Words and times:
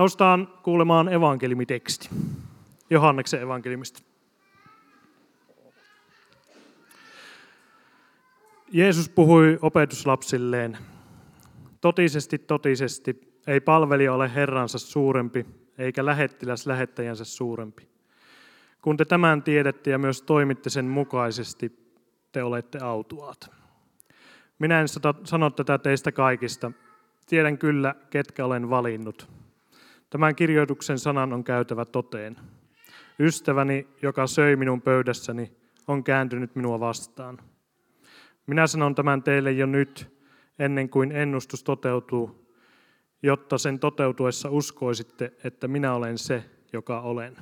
Noustaan 0.00 0.48
kuulemaan 0.62 1.12
evankeliumiteksti. 1.12 2.08
Johanneksen 2.90 3.42
evankeliumista. 3.42 4.02
Jeesus 8.72 9.08
puhui 9.08 9.58
opetuslapsilleen, 9.62 10.78
totisesti, 11.80 12.38
totisesti, 12.38 13.40
ei 13.46 13.60
palvelija 13.60 14.14
ole 14.14 14.34
Herransa 14.34 14.78
suurempi, 14.78 15.46
eikä 15.78 16.06
lähettiläs 16.06 16.66
lähettäjänsä 16.66 17.24
suurempi. 17.24 17.88
Kun 18.82 18.96
te 18.96 19.04
tämän 19.04 19.42
tiedätte 19.42 19.90
ja 19.90 19.98
myös 19.98 20.22
toimitte 20.22 20.70
sen 20.70 20.84
mukaisesti, 20.84 21.72
te 22.32 22.42
olette 22.42 22.78
autuaat. 22.78 23.50
Minä 24.58 24.80
en 24.80 24.86
sano 25.24 25.50
tätä 25.50 25.78
teistä 25.78 26.12
kaikista. 26.12 26.72
Tiedän 27.26 27.58
kyllä, 27.58 27.94
ketkä 28.10 28.44
olen 28.44 28.70
valinnut. 28.70 29.39
Tämän 30.10 30.36
kirjoituksen 30.36 30.98
sanan 30.98 31.32
on 31.32 31.44
käytävä 31.44 31.84
toteen. 31.84 32.36
Ystäväni, 33.20 33.88
joka 34.02 34.26
söi 34.26 34.56
minun 34.56 34.82
pöydässäni, 34.82 35.52
on 35.88 36.04
kääntynyt 36.04 36.56
minua 36.56 36.80
vastaan. 36.80 37.38
Minä 38.46 38.66
sanon 38.66 38.94
tämän 38.94 39.22
teille 39.22 39.52
jo 39.52 39.66
nyt, 39.66 40.20
ennen 40.58 40.88
kuin 40.88 41.12
ennustus 41.12 41.64
toteutuu, 41.64 42.54
jotta 43.22 43.58
sen 43.58 43.78
toteutuessa 43.78 44.50
uskoisitte, 44.50 45.32
että 45.44 45.68
minä 45.68 45.94
olen 45.94 46.18
se, 46.18 46.44
joka 46.72 47.00
olen. 47.00 47.36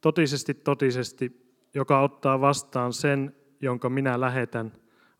Totisesti, 0.00 0.54
totisesti, 0.54 1.54
joka 1.74 2.00
ottaa 2.00 2.40
vastaan 2.40 2.92
sen, 2.92 3.36
jonka 3.60 3.90
minä 3.90 4.20
lähetän, 4.20 4.72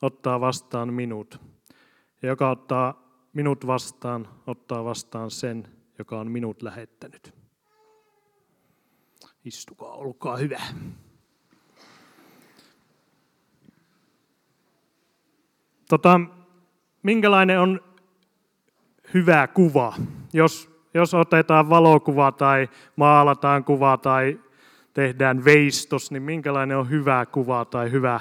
ottaa 0.02 0.40
vastaan 0.40 0.92
minut. 0.92 1.40
Ja 2.22 2.28
joka 2.28 2.50
ottaa 2.50 3.10
minut 3.32 3.66
vastaan, 3.66 4.28
ottaa 4.46 4.84
vastaan 4.84 5.30
sen, 5.30 5.79
joka 6.00 6.20
on 6.20 6.30
minut 6.30 6.62
lähettänyt. 6.62 7.34
Istukaa, 9.44 9.92
olkaa 9.92 10.36
hyvä. 10.36 10.60
Tota, 15.88 16.20
minkälainen 17.02 17.60
on 17.60 17.80
hyvä 19.14 19.46
kuva? 19.46 19.94
Jos, 20.32 20.70
jos 20.94 21.14
otetaan 21.14 21.70
valokuva 21.70 22.32
tai 22.32 22.68
maalataan 22.96 23.64
kuva 23.64 23.96
tai 23.96 24.40
tehdään 24.94 25.44
veistos, 25.44 26.10
niin 26.10 26.22
minkälainen 26.22 26.76
on 26.76 26.90
hyvä 26.90 27.26
kuva 27.26 27.64
tai 27.64 27.90
hyvä 27.90 28.20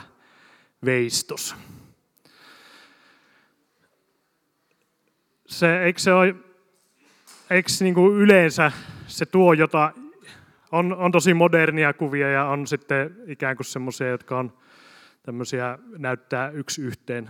veistos? 0.86 1.56
Se, 5.48 5.84
eikö 5.84 6.00
se 6.00 6.14
ole, 6.14 6.49
eikö 7.50 7.70
niin 7.80 7.94
kuin 7.94 8.18
yleensä 8.18 8.72
se 9.08 9.26
tuo 9.26 9.54
jota, 9.54 9.92
on, 10.72 10.94
on 10.94 11.12
tosi 11.12 11.34
modernia 11.34 11.94
kuvia 11.94 12.30
ja 12.30 12.46
on 12.46 12.68
sitten 12.68 13.16
ikään 13.28 13.56
kuin 13.56 13.66
semmoisia, 13.66 14.08
jotka 14.08 14.40
on 14.40 14.54
tämmöisiä, 15.24 15.80
näyttää 15.98 16.50
yksi 16.50 16.82
yhteen. 16.82 17.30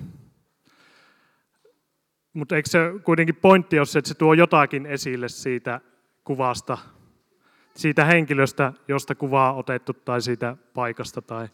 Mutta 2.34 2.56
eikö 2.56 2.70
se 2.70 2.80
kuitenkin 3.04 3.36
pointti 3.36 3.80
ole 3.80 3.86
se, 3.86 4.00
että 4.00 4.10
se 4.10 4.16
tuo 4.16 4.34
jotakin 4.34 4.86
esille 4.86 5.30
siitä 5.30 5.82
kuvasta, 6.24 6.78
siitä 7.76 8.06
henkilöstä, 8.06 8.74
josta 8.88 9.16
kuvaa 9.16 9.54
on 9.54 9.60
otettu, 9.60 9.94
tai 9.94 10.22
siitä 10.22 10.58
paikasta, 10.74 11.22
tai 11.22 11.48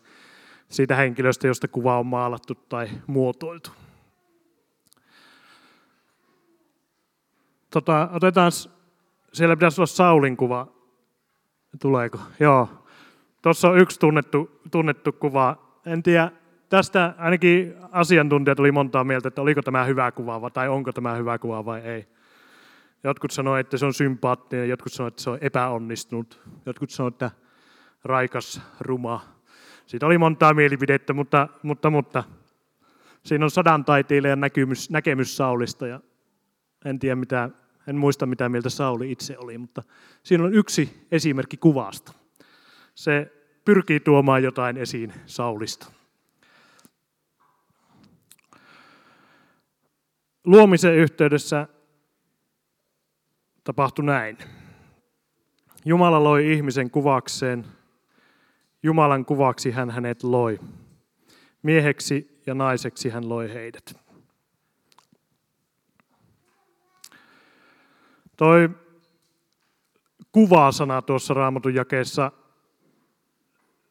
siitä 0.69 0.95
henkilöstä, 0.95 1.47
josta 1.47 1.67
kuva 1.67 1.99
on 1.99 2.05
maalattu 2.05 2.55
tai 2.55 2.89
muotoiltu. 3.07 3.71
Tota, 7.75 8.09
otetaan, 8.13 8.51
siellä 9.33 9.55
pitäisi 9.55 9.81
olla 9.81 9.87
Saulin 9.87 10.37
kuva. 10.37 10.67
Tuleeko? 11.81 12.19
Joo. 12.39 12.69
Tuossa 13.41 13.69
on 13.69 13.77
yksi 13.77 13.99
tunnettu, 13.99 14.61
tunnettu 14.71 15.11
kuva. 15.11 15.57
En 15.85 16.03
tiedä, 16.03 16.31
tästä 16.69 17.13
ainakin 17.17 17.75
asiantuntijat 17.91 18.59
oli 18.59 18.71
montaa 18.71 19.03
mieltä, 19.03 19.27
että 19.27 19.41
oliko 19.41 19.61
tämä 19.61 19.85
hyvä 19.85 20.11
kuva 20.11 20.49
tai 20.49 20.69
onko 20.69 20.91
tämä 20.91 21.13
hyvä 21.13 21.37
kuva 21.37 21.65
vai 21.65 21.81
ei. 21.81 22.07
Jotkut 23.03 23.31
sanoivat, 23.31 23.59
että 23.59 23.77
se 23.77 23.85
on 23.85 23.93
sympaattinen, 23.93 24.69
jotkut 24.69 24.93
sanoivat, 24.93 25.13
että 25.13 25.23
se 25.23 25.29
on 25.29 25.37
epäonnistunut, 25.41 26.41
jotkut 26.65 26.89
sanoivat, 26.89 27.13
että 27.13 27.31
raikas, 28.03 28.61
ruma. 28.79 29.21
Siitä 29.85 30.05
oli 30.05 30.17
montaa 30.17 30.53
mielipidettä, 30.53 31.13
mutta, 31.13 31.47
mutta, 31.63 31.89
mutta 31.89 32.23
siinä 33.23 33.45
on 33.45 33.51
sadan 33.51 33.85
taiteilijan 33.85 34.39
näkemys, 34.39 34.89
näkemys 34.89 35.37
Saulista 35.37 35.87
ja 35.87 35.99
en 36.85 36.99
tiedä 36.99 37.15
mitä, 37.15 37.49
en 37.87 37.95
muista 37.95 38.25
mitä 38.25 38.49
mieltä 38.49 38.69
Sauli 38.69 39.11
itse 39.11 39.37
oli, 39.37 39.57
mutta 39.57 39.83
siinä 40.23 40.43
on 40.43 40.53
yksi 40.53 41.07
esimerkki 41.11 41.57
kuvasta. 41.57 42.13
Se 42.95 43.31
pyrkii 43.65 43.99
tuomaan 43.99 44.43
jotain 44.43 44.77
esiin 44.77 45.13
Saulista. 45.25 45.91
luomisen 50.45 50.95
yhteydessä 50.95 51.67
tapahtui 53.63 54.05
näin. 54.05 54.37
Jumala 55.85 56.23
loi 56.23 56.53
ihmisen 56.53 56.91
kuvakseen. 56.91 57.65
Jumalan 58.83 59.25
kuvaksi 59.25 59.71
hän 59.71 59.89
hänet 59.89 60.23
loi. 60.23 60.59
Mieheksi 61.63 62.41
ja 62.45 62.53
naiseksi 62.53 63.09
hän 63.09 63.29
loi 63.29 63.53
heidät. 63.53 64.04
Toi 68.37 68.69
kuvaa-sana 70.31 71.01
tuossa 71.01 71.33
raamatun 71.33 71.75
jakeessa, 71.75 72.31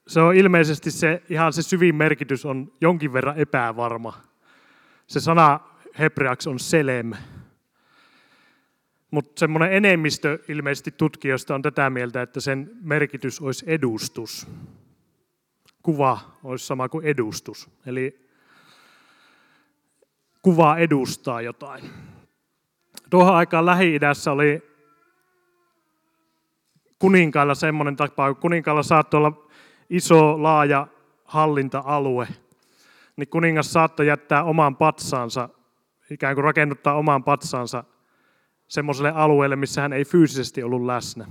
se 0.07 0.21
on 0.21 0.35
ilmeisesti 0.35 0.91
se, 0.91 1.23
ihan 1.29 1.53
se 1.53 1.63
syvin 1.63 1.95
merkitys 1.95 2.45
on 2.45 2.73
jonkin 2.81 3.13
verran 3.13 3.39
epävarma. 3.39 4.21
Se 5.07 5.21
sana 5.21 5.61
hebreaksi 5.99 6.49
on 6.49 6.59
selem. 6.59 7.13
Mutta 9.11 9.41
semmoinen 9.41 9.73
enemmistö 9.73 10.39
ilmeisesti 10.49 10.91
tutkijoista 10.91 11.55
on 11.55 11.63
tätä 11.63 11.91
mieltä, 11.91 12.23
että 12.23 12.41
sen 12.41 12.71
merkitys 12.81 13.41
olisi 13.41 13.65
edustus. 13.69 14.47
Kuva 15.83 16.19
olisi 16.45 16.67
sama 16.67 16.89
kuin 16.89 17.07
edustus. 17.07 17.71
Eli 17.87 18.29
kuva 20.43 20.77
edustaa 20.77 21.43
jotain. 21.43 21.85
Tuohon 23.15 23.35
aikaan 23.35 23.67
Lähi-idässä 23.67 24.33
oli 24.33 24.63
kuninkailla 26.99 27.55
semmoinen 27.55 27.97
tapa, 27.97 28.33
kun 28.33 28.41
kuninkailla 28.41 28.83
saattoi 28.83 29.19
olla 29.19 29.47
iso, 29.91 30.43
laaja 30.43 30.87
hallinta-alue, 31.25 32.29
niin 33.17 33.29
kuningas 33.29 33.73
saattoi 33.73 34.07
jättää 34.07 34.45
oman 34.45 34.77
patsaansa 34.77 35.49
ikään 36.11 36.35
kuin 36.35 36.45
rakennuttaa 36.45 36.95
oman 36.95 37.25
patsansa 37.25 37.85
semmoiselle 38.69 39.11
alueelle, 39.11 39.57
missä 39.57 39.81
hän 39.81 39.93
ei 39.93 40.05
fyysisesti 40.05 40.63
ollut 40.63 40.85
läsnä. 40.85 41.27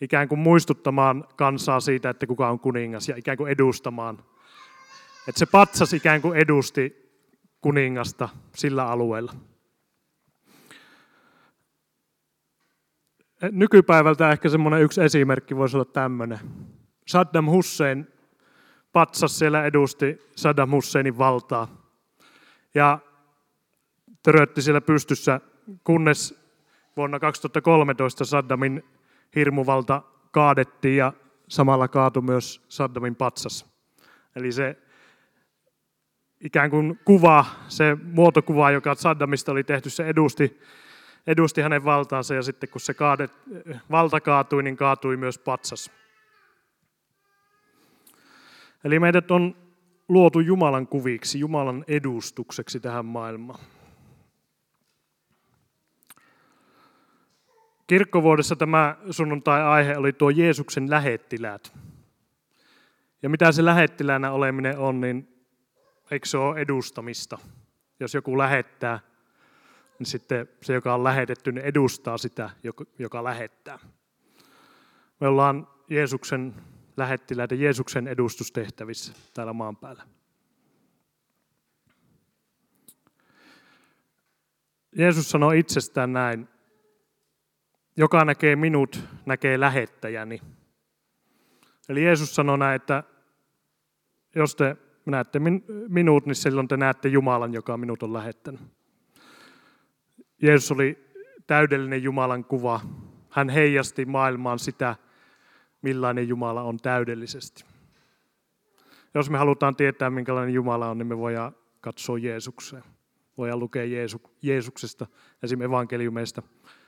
Ikään 0.00 0.28
kuin 0.28 0.38
muistuttamaan 0.38 1.24
kansaa 1.36 1.80
siitä, 1.80 2.10
että 2.10 2.26
kuka 2.26 2.48
on 2.48 2.60
kuningas 2.60 3.08
ja 3.08 3.16
ikään 3.16 3.36
kuin 3.36 3.52
edustamaan. 3.52 4.18
Että 5.28 5.38
se 5.38 5.46
patsas 5.46 5.92
ikään 5.92 6.22
kuin 6.22 6.38
edusti 6.38 7.12
kuningasta 7.60 8.28
sillä 8.54 8.86
alueella. 8.86 9.32
Nykypäivältä 13.50 14.30
ehkä 14.30 14.48
semmoinen 14.48 14.82
yksi 14.82 15.02
esimerkki 15.02 15.56
voisi 15.56 15.76
olla 15.76 15.84
tämmöinen. 15.84 16.38
Saddam 17.06 17.46
Hussein 17.46 18.06
patsas 18.92 19.38
siellä 19.38 19.64
edusti 19.64 20.18
Saddam 20.36 20.70
Husseinin 20.70 21.18
valtaa. 21.18 21.92
Ja 22.74 22.98
törötti 24.22 24.62
siellä 24.62 24.80
pystyssä, 24.80 25.40
kunnes 25.84 26.42
vuonna 26.96 27.20
2013 27.20 28.24
Saddamin 28.24 28.84
hirmuvalta 29.36 30.02
kaadettiin 30.30 30.96
ja 30.96 31.12
samalla 31.48 31.88
kaatui 31.88 32.22
myös 32.22 32.64
Saddamin 32.68 33.16
patsas. 33.16 33.66
Eli 34.36 34.52
se 34.52 34.76
ikään 36.40 36.70
kuin 36.70 37.00
kuva, 37.04 37.44
se 37.68 37.96
muotokuva, 38.02 38.70
joka 38.70 38.94
Saddamista 38.94 39.52
oli 39.52 39.64
tehty, 39.64 39.90
se 39.90 40.06
edusti, 40.06 40.60
edusti 41.26 41.60
hänen 41.62 41.84
valtaansa 41.84 42.34
ja 42.34 42.42
sitten 42.42 42.68
kun 42.68 42.80
se 42.80 42.94
kaadet, 42.94 43.32
valta 43.90 44.20
kaatui, 44.20 44.62
niin 44.62 44.76
kaatui 44.76 45.16
myös 45.16 45.38
patsas. 45.38 45.90
Eli 48.84 48.98
meidät 48.98 49.30
on 49.30 49.56
luotu 50.08 50.40
Jumalan 50.40 50.86
kuviksi, 50.86 51.38
Jumalan 51.38 51.84
edustukseksi 51.88 52.80
tähän 52.80 53.04
maailmaan. 53.06 53.60
Kirkkovuodessa 57.86 58.56
tämä 58.56 58.96
sunnuntai-aihe 59.10 59.96
oli 59.96 60.12
tuo 60.12 60.30
Jeesuksen 60.30 60.90
lähettiläät. 60.90 61.72
Ja 63.22 63.28
mitä 63.28 63.52
se 63.52 63.64
lähettiläänä 63.64 64.32
oleminen 64.32 64.78
on, 64.78 65.00
niin 65.00 65.44
eikö 66.10 66.26
se 66.26 66.38
ole 66.38 66.60
edustamista? 66.60 67.38
Jos 68.00 68.14
joku 68.14 68.38
lähettää 68.38 69.00
niin 69.98 70.06
sitten 70.06 70.48
se, 70.62 70.72
joka 70.72 70.94
on 70.94 71.04
lähetetty, 71.04 71.52
niin 71.52 71.64
edustaa 71.64 72.18
sitä, 72.18 72.50
joka 72.98 73.24
lähettää. 73.24 73.78
Me 75.20 75.28
ollaan 75.28 75.68
Jeesuksen 75.88 76.54
lähettiläitä, 76.96 77.54
Jeesuksen 77.54 78.08
edustustehtävissä 78.08 79.12
täällä 79.34 79.52
maan 79.52 79.76
päällä. 79.76 80.02
Jeesus 84.96 85.30
sanoi 85.30 85.58
itsestään 85.58 86.12
näin, 86.12 86.48
joka 87.96 88.24
näkee 88.24 88.56
minut, 88.56 89.00
näkee 89.26 89.60
lähettäjäni. 89.60 90.40
Eli 91.88 92.04
Jeesus 92.04 92.34
sanoi 92.34 92.58
näin, 92.58 92.76
että 92.76 93.02
jos 94.34 94.56
te 94.56 94.76
näette 95.06 95.38
minut, 95.88 96.26
niin 96.26 96.34
silloin 96.34 96.68
te 96.68 96.76
näette 96.76 97.08
Jumalan, 97.08 97.54
joka 97.54 97.76
minut 97.76 98.02
on 98.02 98.12
lähettänyt. 98.12 98.60
Jeesus 100.42 100.72
oli 100.72 100.98
täydellinen 101.46 102.02
Jumalan 102.02 102.44
kuva. 102.44 102.80
Hän 103.30 103.48
heijasti 103.48 104.04
maailmaan 104.04 104.58
sitä, 104.58 104.96
millainen 105.82 106.28
Jumala 106.28 106.62
on 106.62 106.76
täydellisesti. 106.76 107.64
Jos 109.14 109.30
me 109.30 109.38
halutaan 109.38 109.76
tietää, 109.76 110.10
minkälainen 110.10 110.54
Jumala 110.54 110.90
on, 110.90 110.98
niin 110.98 111.06
me 111.06 111.18
voidaan 111.18 111.56
katsoa 111.80 112.18
Jeesukseen. 112.18 112.82
Voidaan 113.38 113.58
lukea 113.58 113.84
Jeesu, 113.84 114.22
Jeesuksesta, 114.42 115.06
esimerkiksi 115.42 115.70
evankeliumeista. 115.70 116.42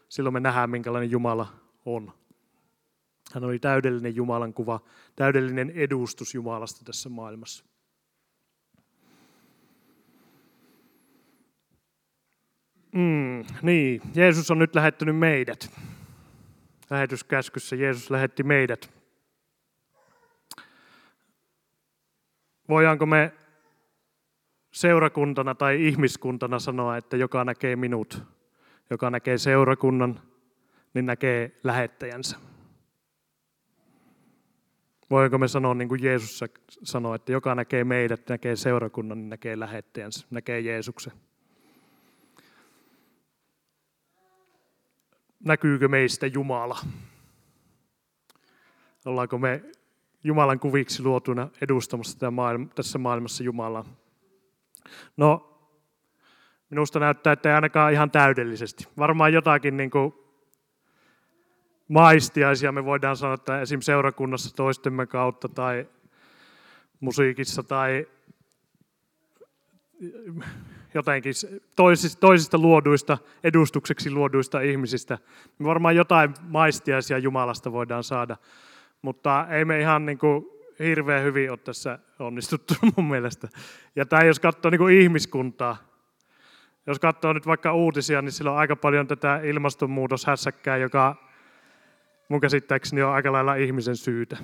Silloin 0.09 0.33
me 0.33 0.41
nähdään, 0.41 0.71
minkälainen 0.71 1.11
Jumala 1.11 1.47
on. 1.85 2.13
Hän 3.35 3.45
oli 3.45 3.59
täydellinen 3.59 4.17
Jumalan 4.17 4.55
kuva, 4.55 4.81
täydellinen 5.17 5.71
edustus 5.71 6.35
Jumalasta 6.35 6.85
tässä 6.85 7.09
maailmassa. 7.09 7.65
Mm, 12.95 13.45
niin, 13.63 14.03
Jeesus 14.15 14.51
on 14.51 14.59
nyt 14.59 14.75
lähettänyt 14.75 15.17
meidät. 15.17 15.71
Lähetyskäskyssä 16.91 17.77
Jeesus 17.77 18.11
lähetti 18.11 18.43
meidät. 18.43 18.91
Voidaanko 22.69 23.07
me 23.07 23.33
seurakuntana 24.73 25.55
tai 25.55 25.87
ihmiskuntana 25.87 26.59
sanoa, 26.59 26.97
että 26.97 27.17
joka 27.17 27.45
näkee 27.45 27.77
minut, 27.77 28.23
joka 28.91 29.11
näkee 29.11 29.39
seurakunnan, 29.39 30.21
niin 30.95 31.07
näkee 31.07 31.61
lähettäjänsä? 31.65 32.37
Voinko 35.11 35.39
me 35.39 35.49
sanoa 35.49 35.75
niin 35.75 35.89
kuin 35.89 36.03
Jeesus 36.03 36.45
sanoi, 36.83 37.17
että 37.17 37.33
joka 37.33 37.55
näkee 37.55 37.85
meidät, 37.85 38.29
näkee 38.29 38.57
seurakunnan, 38.57 39.19
niin 39.19 39.31
näkee 39.31 39.59
lähettäjänsä, 39.59 40.27
näkee 40.31 40.61
Jeesuksen. 40.61 41.13
Näkyykö 45.45 45.89
meistä 45.89 46.27
Jumala? 46.27 46.79
Ollaanko 49.05 49.39
me 49.39 49.63
Jumalan 50.25 50.61
kuviksi 50.61 51.03
luotuna 51.03 51.49
edustamassa 51.61 52.19
tässä 52.75 52.99
maailmassa 52.99 53.45
Jumalaa? 53.45 53.85
No, 55.17 55.59
minusta 56.71 57.01
näyttää, 57.01 57.33
että 57.33 57.49
ei 57.49 57.55
ainakaan 57.55 57.93
ihan 57.93 58.11
täydellisesti. 58.11 58.89
Varmaan 58.99 59.33
jotakin 59.33 59.77
niin 59.77 59.91
kuin 59.91 60.15
maistiaisia 61.89 62.73
me 62.73 62.85
voidaan 62.85 63.17
sanoa, 63.17 63.35
että 63.35 63.61
esim. 63.61 63.81
seurakunnassa 63.81 64.57
toistemme 64.57 65.07
kautta 65.07 65.49
tai 65.49 65.87
musiikissa 67.01 67.63
tai 67.63 68.07
jotenkin 70.95 71.35
toisista, 71.77 72.21
toisista 72.21 72.59
luoduista, 72.59 73.19
edustukseksi 73.45 74.11
luoduista 74.11 74.61
ihmisistä. 74.61 75.19
Me 75.59 75.67
varmaan 75.67 75.97
jotain 75.97 76.35
maistiaisia 76.41 77.19
Jumalasta 77.19 77.73
voidaan 77.73 78.05
saada, 78.05 78.37
mutta 79.03 79.47
ei 79.51 79.65
me 79.65 79.81
ihan 79.81 80.07
niin 80.07 80.19
kuin 80.19 80.47
hirveän 80.79 81.25
hyvin 81.25 81.51
ole 81.51 81.59
tässä 81.59 81.99
onnistuttu 82.19 82.75
mun 82.97 83.09
mielestä. 83.09 83.49
Ja 83.97 84.07
tämä 84.07 84.23
jos 84.23 84.41
katsoo 84.41 84.71
niin 84.71 84.79
kuin 84.79 85.01
ihmiskuntaa, 85.01 85.77
jos 86.87 86.99
katsoo 86.99 87.33
nyt 87.33 87.47
vaikka 87.47 87.73
uutisia, 87.73 88.23
niin 88.23 88.33
sillä 88.33 88.53
on 88.53 88.59
aika 88.59 88.77
paljon 88.77 89.07
tätä 89.07 89.41
ilmastonmuutoshässäkkää, 89.43 90.77
joka 90.77 91.17
mun 92.29 92.41
käsittääkseni 92.41 93.03
on 93.03 93.13
aika 93.13 93.33
lailla 93.33 93.55
ihmisen 93.55 93.97
syytä. 93.97 94.37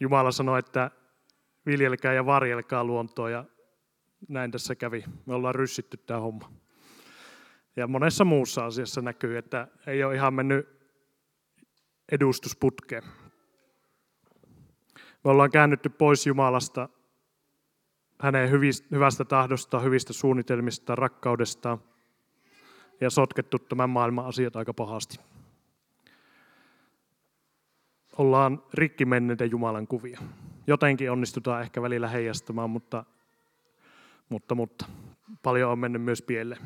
Jumala 0.00 0.30
sanoi, 0.30 0.58
että 0.58 0.90
viljelkää 1.66 2.12
ja 2.12 2.26
varjelkaa 2.26 2.84
luontoa 2.84 3.30
ja 3.30 3.44
näin 4.28 4.50
tässä 4.50 4.74
kävi. 4.74 5.04
Me 5.26 5.34
ollaan 5.34 5.54
ryssitty 5.54 5.96
tämä 5.96 6.20
homma. 6.20 6.52
Ja 7.76 7.86
monessa 7.86 8.24
muussa 8.24 8.66
asiassa 8.66 9.02
näkyy, 9.02 9.38
että 9.38 9.68
ei 9.86 10.04
ole 10.04 10.14
ihan 10.14 10.34
mennyt 10.34 10.68
edustusputkeen. 12.12 13.02
Me 15.24 15.30
ollaan 15.30 15.50
käännytty 15.50 15.88
pois 15.88 16.26
Jumalasta, 16.26 16.88
hänen 18.18 18.50
hyvästä 18.90 19.24
tahdosta, 19.24 19.80
hyvistä 19.80 20.12
suunnitelmista, 20.12 20.94
rakkaudestaan 20.94 21.78
ja 23.00 23.10
sotkettu 23.10 23.58
tämän 23.58 23.90
maailman 23.90 24.26
asiat 24.26 24.56
aika 24.56 24.74
pahasti. 24.74 25.18
Ollaan 28.18 28.62
rikki 28.74 29.04
menneiden 29.04 29.50
Jumalan 29.50 29.86
kuvia. 29.86 30.20
Jotenkin 30.66 31.10
onnistutaan 31.10 31.62
ehkä 31.62 31.82
välillä 31.82 32.08
heijastamaan, 32.08 32.70
mutta 32.70 33.04
mutta, 34.30 34.54
mutta 34.54 34.86
paljon 35.42 35.70
on 35.70 35.78
mennyt 35.78 36.02
myös 36.02 36.22
pieleen. 36.22 36.60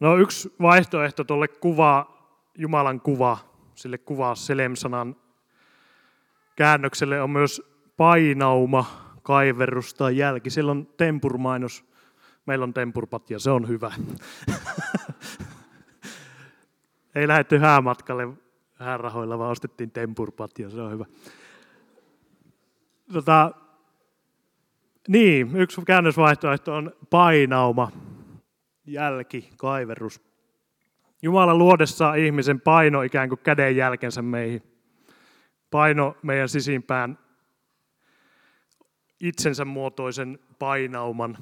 No 0.00 0.16
yksi 0.16 0.54
vaihtoehto 0.62 1.24
tuolle 1.24 1.48
kuva, 1.48 2.20
Jumalan 2.54 3.00
kuva, 3.00 3.38
sille 3.74 3.98
kuva 3.98 4.34
Selem-sanan 4.34 5.16
käännökselle 6.56 7.22
on 7.22 7.30
myös 7.30 7.62
painauma, 7.96 8.84
kaiverrus 9.22 9.94
tai 9.94 10.16
jälki. 10.16 10.50
Siellä 10.50 10.70
on 10.70 10.86
tempurmainos. 10.86 11.84
Meillä 12.46 12.62
on 12.62 12.74
tempurpatja, 12.74 13.38
se 13.38 13.50
on 13.50 13.68
hyvä. 13.68 13.92
Ei 17.14 17.28
lähdetty 17.28 17.58
häämatkalle 17.58 18.28
häärahoilla, 18.74 19.38
vaan 19.38 19.50
ostettiin 19.50 19.90
tempurpatja, 19.90 20.70
se 20.70 20.80
on 20.80 20.92
hyvä. 20.92 21.04
Tota, 23.12 23.52
niin, 25.08 25.56
yksi 25.56 25.82
käännösvaihtoehto 25.86 26.74
on 26.74 26.92
painauma, 27.10 27.92
jälki, 28.86 29.50
kaiverus. 29.56 30.20
Jumala 31.22 31.54
luodessa 31.54 32.14
ihmisen 32.14 32.60
paino 32.60 33.02
ikään 33.02 33.28
kuin 33.28 33.38
käden 33.38 33.76
jälkensä 33.76 34.22
meihin. 34.22 34.62
Paino 35.70 36.16
meidän 36.22 36.48
sisimpään 36.48 37.18
itsensä 39.20 39.64
muotoisen 39.64 40.38
painauman. 40.58 41.38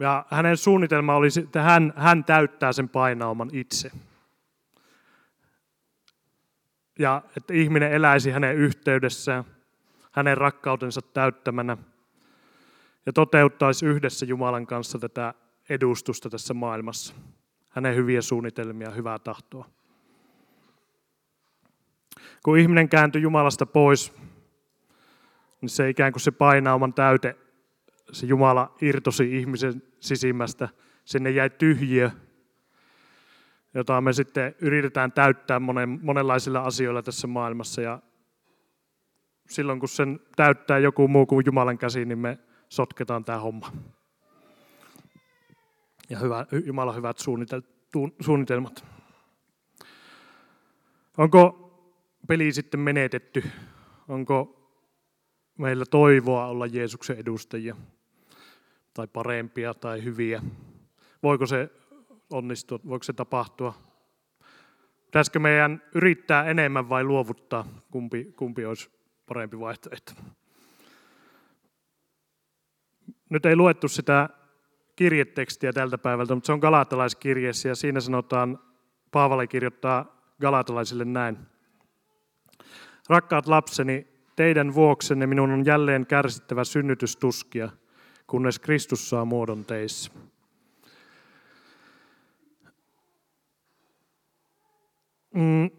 Ja 0.00 0.26
hänen 0.30 0.56
suunnitelma 0.56 1.14
oli, 1.16 1.28
että 1.42 1.62
hän, 1.62 1.92
hän 1.96 2.24
täyttää 2.24 2.72
sen 2.72 2.88
painauman 2.88 3.50
itse. 3.52 3.90
Ja 6.98 7.22
että 7.36 7.54
ihminen 7.54 7.92
eläisi 7.92 8.30
hänen 8.30 8.56
yhteydessään 8.56 9.44
hänen 10.12 10.38
rakkautensa 10.38 11.02
täyttämänä 11.02 11.76
ja 13.06 13.12
toteuttaisi 13.12 13.86
yhdessä 13.86 14.26
Jumalan 14.26 14.66
kanssa 14.66 14.98
tätä 14.98 15.34
edustusta 15.68 16.30
tässä 16.30 16.54
maailmassa. 16.54 17.14
Hänen 17.68 17.96
hyviä 17.96 18.22
suunnitelmia 18.22 18.90
hyvää 18.90 19.18
tahtoa. 19.18 19.68
Kun 22.42 22.58
ihminen 22.58 22.88
kääntyi 22.88 23.22
Jumalasta 23.22 23.66
pois, 23.66 24.12
niin 25.60 25.68
se 25.68 25.88
ikään 25.88 26.12
kuin 26.12 26.20
se 26.20 26.30
painauman 26.30 26.94
täyte, 26.94 27.36
se 28.12 28.26
Jumala 28.26 28.76
irtosi 28.80 29.38
ihmisen 29.38 29.82
sisimmästä. 30.00 30.68
Sinne 31.04 31.30
jäi 31.30 31.50
tyhjiö, 31.50 32.10
jota 33.74 34.00
me 34.00 34.12
sitten 34.12 34.54
yritetään 34.60 35.12
täyttää 35.12 35.60
monen, 35.60 35.98
monenlaisilla 36.02 36.60
asioilla 36.60 37.02
tässä 37.02 37.26
maailmassa. 37.26 37.82
Ja 37.82 37.98
silloin 39.48 39.80
kun 39.80 39.88
sen 39.88 40.20
täyttää 40.36 40.78
joku 40.78 41.08
muu 41.08 41.26
kuin 41.26 41.46
Jumalan 41.46 41.78
käsi, 41.78 42.04
niin 42.04 42.18
me 42.18 42.38
sotketaan 42.68 43.24
tämä 43.24 43.38
homma. 43.38 43.72
Ja 46.10 46.18
hyvä, 46.18 46.46
Jumalan 46.66 46.96
hyvät 46.96 47.18
suunnitelmat. 48.20 48.84
Onko 51.18 51.58
peli 52.28 52.52
sitten 52.52 52.80
menetetty? 52.80 53.50
Onko 54.08 54.68
meillä 55.58 55.84
toivoa 55.90 56.46
olla 56.46 56.66
Jeesuksen 56.66 57.18
edustajia? 57.18 57.76
Tai 58.94 59.06
parempia 59.06 59.74
tai 59.74 60.04
hyviä? 60.04 60.42
Voiko 61.22 61.46
se 61.46 61.70
onnistua? 62.30 62.78
Voiko 62.88 63.02
se 63.02 63.12
tapahtua? 63.12 63.74
Pitäisikö 65.04 65.38
meidän 65.38 65.82
yrittää 65.94 66.44
enemmän 66.44 66.88
vai 66.88 67.04
luovuttaa? 67.04 67.66
Kumpi, 67.90 68.24
kumpi 68.24 68.64
olisi 68.64 68.90
parempi 69.34 69.60
vaihtoehto. 69.60 70.12
nyt 73.30 73.46
ei 73.46 73.56
luettu 73.56 73.88
sitä 73.88 74.28
kirjetekstiä 74.96 75.72
tältä 75.72 75.98
päivältä, 75.98 76.34
mutta 76.34 76.46
se 76.46 76.52
on 76.52 76.58
galatalaiskirjeessä 76.58 77.68
ja 77.68 77.74
siinä 77.74 78.00
sanotaan, 78.00 78.58
Paavali 79.10 79.48
kirjoittaa 79.48 80.16
galatalaisille 80.40 81.04
näin. 81.04 81.38
Rakkaat 83.08 83.46
lapseni, 83.46 84.06
teidän 84.36 84.74
vuoksenne 84.74 85.26
minun 85.26 85.50
on 85.50 85.66
jälleen 85.66 86.06
kärsittävä 86.06 86.64
synnytystuskia, 86.64 87.68
kunnes 88.26 88.58
Kristus 88.58 89.10
saa 89.10 89.24
muodon 89.24 89.64
teissä. 89.64 90.12
Mm, 95.34 95.70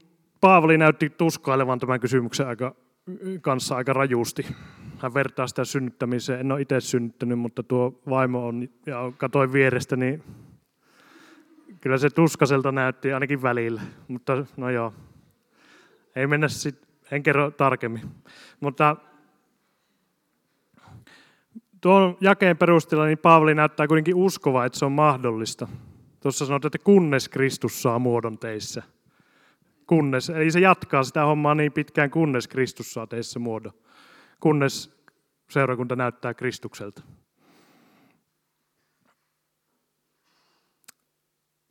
Paavali 0.42 0.78
näytti 0.78 1.10
tuskailevan 1.10 1.80
tämän 1.80 2.00
kysymyksen 2.00 2.48
aika, 2.48 2.76
kanssa 3.42 3.76
aika 3.76 3.94
rajusti. 3.94 4.46
Hän 4.98 5.14
vertaa 5.14 5.48
sitä 5.48 5.66
synnyttämiseen. 5.66 6.40
En 6.40 6.52
ole 6.52 6.62
itse 6.62 6.82
synnyttänyt, 6.82 7.40
mutta 7.40 7.64
tuo 7.64 8.02
vaimo 8.10 8.48
on, 8.48 8.70
ja 8.86 9.12
katoin 9.18 9.54
vierestä, 9.54 9.96
niin 9.96 10.24
kyllä 11.82 11.98
se 11.98 12.10
tuskaselta 12.10 12.72
näytti 12.72 13.14
ainakin 13.14 13.42
välillä. 13.42 13.82
Mutta 14.08 14.46
no 14.58 14.70
joo, 14.70 14.94
ei 16.16 16.28
mennä 16.28 16.48
sitten, 16.48 16.90
en 17.12 17.24
kerro 17.24 17.52
tarkemmin. 17.52 18.02
Mutta 18.60 18.96
tuon 21.82 22.18
jakeen 22.22 22.58
perusteella 22.58 23.06
niin 23.06 23.18
Paavali 23.18 23.56
näyttää 23.56 23.88
kuitenkin 23.88 24.16
uskova, 24.16 24.66
että 24.66 24.80
se 24.80 24.86
on 24.86 24.92
mahdollista. 24.92 25.68
Tuossa 26.20 26.46
sanotaan, 26.46 26.68
että 26.68 26.86
kunnes 26.86 27.30
Kristus 27.30 27.82
saa 27.82 28.00
muodon 28.00 28.38
teissä. 28.38 28.84
Kunnes, 29.88 30.30
eli 30.30 30.52
se 30.52 30.60
jatkaa 30.60 31.04
sitä 31.04 31.26
hommaa 31.26 31.56
niin 31.56 31.72
pitkään, 31.72 32.12
kunnes 32.12 32.48
Kristus 32.48 32.94
saa 32.94 33.08
teissä 33.08 33.40
muodon. 33.40 33.74
Kunnes 34.40 35.04
seurakunta 35.50 35.96
näyttää 35.96 36.34
Kristukselta. 36.34 37.02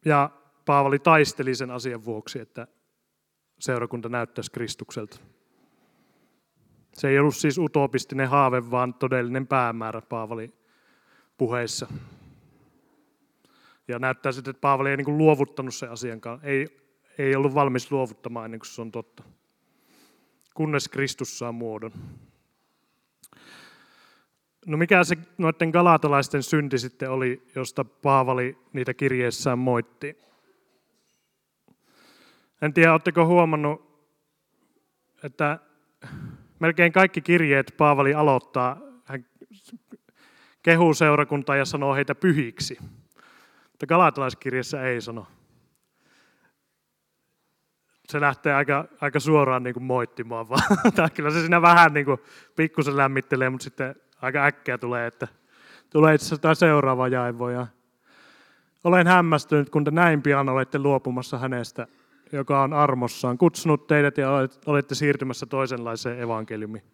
Ja 0.05 0.31
Paavali 0.65 0.99
taisteli 0.99 1.55
sen 1.55 1.71
asian 1.71 2.05
vuoksi, 2.05 2.41
että 2.41 2.67
seurakunta 3.59 4.09
näyttäisi 4.09 4.51
Kristukselta. 4.51 5.21
Se 6.95 7.09
ei 7.09 7.19
ollut 7.19 7.37
siis 7.37 7.59
utopistinen 7.59 8.29
haave, 8.29 8.71
vaan 8.71 8.95
todellinen 8.95 9.47
päämäärä 9.47 10.01
Paavali 10.01 10.55
puheissa. 11.39 11.87
Ja 13.89 13.99
näyttää 13.99 14.33
sitten, 14.33 14.51
että 14.51 14.61
Paavali 14.61 14.91
ei 14.91 14.97
niin 14.97 15.19
luovuttanut 15.19 15.75
sen 15.75 15.91
asian 15.91 16.21
kanssa. 16.21 16.47
Ei, 16.47 16.83
ei 17.19 17.37
ollut 17.37 17.55
valmis 17.55 17.91
luovuttamaan 17.91 18.45
ennen 18.45 18.61
kuin 18.61 18.69
se 18.69 18.81
on 18.81 18.93
totta. 18.93 19.23
Kunnes 20.55 20.89
Kristus 20.89 21.39
saa 21.39 21.53
muodon. 21.53 21.93
No 24.67 24.77
mikä 24.77 25.05
se 25.05 25.17
noiden 25.39 25.71
galatalaisten 25.71 26.43
synti 26.43 26.79
sitten 26.79 27.11
oli, 27.11 27.43
josta 27.55 27.85
Paavali 27.85 28.59
niitä 28.73 28.95
kirjeessään 28.95 29.59
moitti? 29.59 30.19
En 32.63 32.75
tiedä, 32.75 32.93
oletteko 32.93 33.27
huomannut, 33.27 33.93
että 35.25 35.59
melkein 36.59 36.93
kaikki 36.93 37.21
kirjeet 37.21 37.75
Paavali 37.77 38.15
aloittaa, 38.15 38.81
hän 39.05 39.27
kehuu 40.63 40.95
seurakuntaa 40.95 41.57
ja 41.57 41.65
sanoo 41.65 41.95
heitä 41.95 42.15
pyhiksi. 42.15 42.79
Mutta 43.71 43.87
galatalaiskirjassa 43.87 44.83
ei 44.83 45.01
sano. 45.01 45.27
Se 48.13 48.21
lähtee 48.21 48.55
aika, 48.55 48.85
aika 49.01 49.21
suoraan 49.21 49.63
niin 49.63 49.75
kuin 49.75 49.85
moittimaan 49.85 50.49
vaan. 50.49 50.63
Kyllä 51.15 51.31
se 51.31 51.41
siinä 51.41 51.63
vähän 51.63 51.95
niin 51.95 52.07
kuin 52.07 52.21
pikkusen 52.57 52.97
lämmittelee, 52.97 53.51
mutta 53.51 53.65
sitten 53.65 53.95
aika 54.23 54.45
äkkiä 54.45 54.79
tulee, 54.79 55.07
että 55.07 55.29
tulee 55.91 56.15
itse 56.15 56.27
asiassa 56.27 56.55
seuraava 56.55 57.09
jaivo. 57.09 57.51
Ja 57.51 57.67
olen 58.85 59.07
hämmästynyt, 59.07 59.71
kun 59.71 59.85
te 59.85 59.91
näin 59.91 60.23
pian 60.23 60.49
olette 60.49 60.79
luopumassa 60.79 61.39
hänestä, 61.39 61.87
joka 62.33 62.63
on 62.63 62.73
armossaan, 62.73 63.39
kutsunut 63.39 63.87
teidät 63.87 64.19
ja 64.19 64.29
olette 64.67 64.95
siirtymässä 64.95 65.47
toisenlaiseen 65.47 66.21
evankeliumiin. 66.21 66.85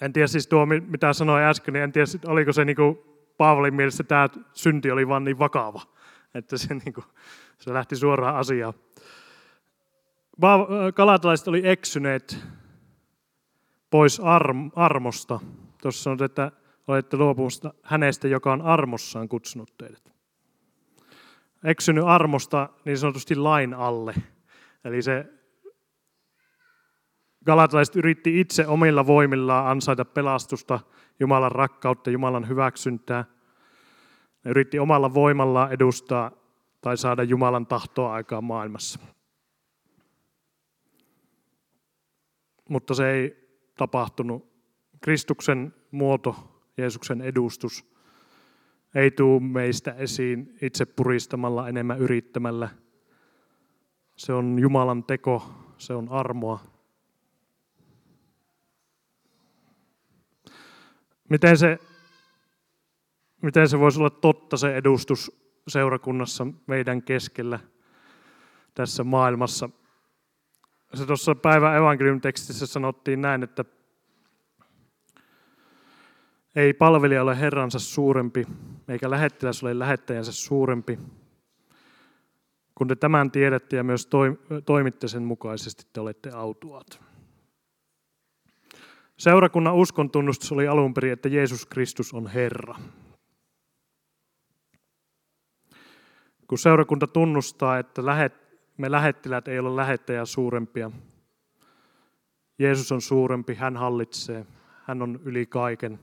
En 0.00 0.12
tiedä 0.12 0.26
siis 0.26 0.46
tuo, 0.46 0.66
mitä 0.66 1.12
sanoin 1.12 1.44
äsken, 1.44 1.74
niin 1.74 1.82
en 1.82 1.92
tiedä, 1.92 2.06
oliko 2.26 2.52
se 2.52 2.64
niin 2.64 2.76
kuin 2.76 2.98
Paavalin 3.36 3.74
mielestä 3.74 4.04
tämä 4.04 4.28
synti 4.52 4.90
oli 4.90 5.08
vaan 5.08 5.24
niin 5.24 5.38
vakava, 5.38 5.82
että 6.34 6.56
se, 6.56 6.74
niin 6.74 6.92
kuin, 6.92 7.04
se 7.58 7.72
lähti 7.72 7.96
suoraan 7.96 8.36
asiaan. 8.36 8.74
Kalatalaiset 10.94 11.48
oli 11.48 11.62
eksyneet 11.64 12.38
pois 13.90 14.20
armosta. 14.74 15.40
Tuossa 15.82 16.02
sanotaan, 16.02 16.26
että 16.26 16.52
olette 16.88 17.16
luopumassa 17.16 17.74
hänestä, 17.82 18.28
joka 18.28 18.52
on 18.52 18.62
armossaan 18.62 19.28
kutsunut 19.28 19.74
teidät. 19.78 20.12
Eksynyt 21.64 22.04
armosta 22.04 22.68
niin 22.84 22.98
sanotusti 22.98 23.36
lain 23.36 23.74
alle. 23.74 24.14
Eli 24.84 25.02
se 25.02 25.26
galatalaiset 27.46 27.96
yritti 27.96 28.40
itse 28.40 28.66
omilla 28.66 29.06
voimillaan 29.06 29.66
ansaita 29.66 30.04
pelastusta, 30.04 30.80
Jumalan 31.20 31.52
rakkautta, 31.52 32.10
Jumalan 32.10 32.48
hyväksyntää. 32.48 33.24
Ne 34.44 34.50
yritti 34.50 34.78
omalla 34.78 35.14
voimallaan 35.14 35.72
edustaa 35.72 36.30
tai 36.80 36.96
saada 36.96 37.22
Jumalan 37.22 37.66
tahtoa 37.66 38.12
aikaa 38.12 38.40
maailmassa. 38.40 39.00
Mutta 42.68 42.94
se 42.94 43.10
ei 43.10 43.48
tapahtunut. 43.76 44.52
Kristuksen 45.00 45.74
muoto, 45.90 46.62
Jeesuksen 46.76 47.20
edustus, 47.20 47.92
ei 48.94 49.10
tule 49.10 49.40
meistä 49.40 49.92
esiin 49.92 50.56
itse 50.62 50.86
puristamalla, 50.86 51.68
enemmän 51.68 51.98
yrittämällä. 51.98 52.68
Se 54.16 54.32
on 54.32 54.58
Jumalan 54.58 55.04
teko, 55.04 55.54
se 55.78 55.94
on 55.94 56.08
armoa. 56.08 56.60
Miten 61.28 61.58
se, 61.58 61.78
miten 63.42 63.68
se 63.68 63.78
voisi 63.78 63.98
olla 63.98 64.10
totta 64.10 64.56
se 64.56 64.76
edustus 64.76 65.42
seurakunnassa 65.68 66.46
meidän 66.66 67.02
keskellä 67.02 67.60
tässä 68.74 69.04
maailmassa? 69.04 69.68
se 70.94 71.06
tuossa 71.06 71.34
päivän 71.34 71.76
evankeliumitekstissä 71.76 72.66
sanottiin 72.66 73.20
näin, 73.20 73.42
että 73.42 73.64
ei 76.56 76.72
palvelija 76.72 77.22
ole 77.22 77.40
herransa 77.40 77.78
suurempi, 77.78 78.46
eikä 78.88 79.10
lähettiläs 79.10 79.62
ole 79.62 79.78
lähettäjänsä 79.78 80.32
suurempi. 80.32 80.98
Kun 82.74 82.88
te 82.88 82.96
tämän 82.96 83.30
tiedätte 83.30 83.76
ja 83.76 83.84
myös 83.84 84.08
toimitte 84.64 85.08
sen 85.08 85.22
mukaisesti, 85.22 85.86
te 85.92 86.00
olette 86.00 86.30
autuaat. 86.30 87.00
Seurakunnan 89.16 89.74
uskon 89.74 90.10
tunnustus 90.10 90.52
oli 90.52 90.68
alun 90.68 90.94
perin, 90.94 91.12
että 91.12 91.28
Jeesus 91.28 91.66
Kristus 91.66 92.14
on 92.14 92.26
Herra. 92.26 92.74
Kun 96.52 96.58
seurakunta 96.58 97.06
tunnustaa, 97.06 97.78
että 97.78 98.02
me 98.78 98.90
lähettilät 98.90 99.48
ei 99.48 99.58
ole 99.58 99.76
lähettäjä 99.76 100.24
suurempia. 100.24 100.90
Jeesus 102.58 102.92
on 102.92 103.00
suurempi, 103.00 103.54
hän 103.54 103.76
hallitsee, 103.76 104.46
hän 104.84 105.02
on 105.02 105.20
yli 105.24 105.46
kaiken. 105.46 106.00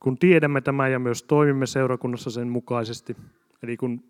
Kun 0.00 0.18
tiedämme 0.18 0.60
tämän 0.60 0.92
ja 0.92 0.98
myös 0.98 1.22
toimimme 1.22 1.66
seurakunnassa 1.66 2.30
sen 2.30 2.48
mukaisesti, 2.48 3.16
eli 3.62 3.76
kun 3.76 4.04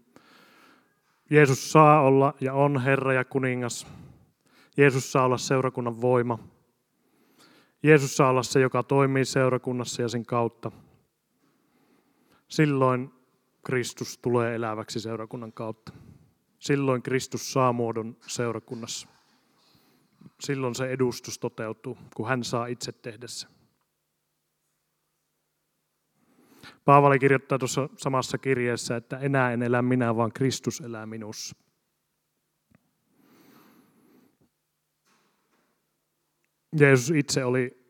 Jeesus 1.31 1.73
saa 1.73 2.03
olla 2.03 2.35
ja 2.41 2.55
on 2.55 2.81
Herra 2.83 3.13
ja 3.13 3.25
kuningas, 3.25 3.87
Jeesus 4.77 5.13
saa 5.13 5.25
olla 5.25 5.39
seurakunnan 5.39 6.01
voima, 6.01 6.39
Jeesus 7.83 8.17
saa 8.17 8.31
olla 8.31 8.43
se, 8.43 8.61
joka 8.61 8.83
toimii 8.83 9.25
seurakunnassa 9.25 10.03
ja 10.03 10.09
sen 10.09 10.27
kautta. 10.27 10.71
Silloin 12.49 13.22
Kristus 13.65 14.19
tulee 14.19 14.55
eläväksi 14.55 15.01
seurakunnan 15.01 15.53
kautta. 15.53 15.93
Silloin 16.59 17.03
Kristus 17.03 17.53
saa 17.53 17.73
muodon 17.73 18.17
seurakunnassa. 18.27 19.09
Silloin 20.41 20.75
se 20.75 20.91
edustus 20.91 21.39
toteutuu, 21.39 21.99
kun 22.15 22.29
hän 22.29 22.45
saa 22.45 22.67
itse 22.67 22.93
tehdä 22.93 23.27
se. 23.27 23.47
Paavali 26.85 27.19
kirjoittaa 27.19 27.59
tuossa 27.59 27.89
samassa 27.97 28.39
kirjeessä, 28.39 28.97
että 28.97 29.19
enää 29.19 29.53
en 29.53 29.63
elä 29.63 29.83
minä, 29.83 30.17
vaan 30.17 30.33
Kristus 30.33 30.81
elää 30.81 31.07
minussa. 31.07 31.57
Jeesus 36.81 37.11
itse 37.11 37.45
oli 37.45 37.83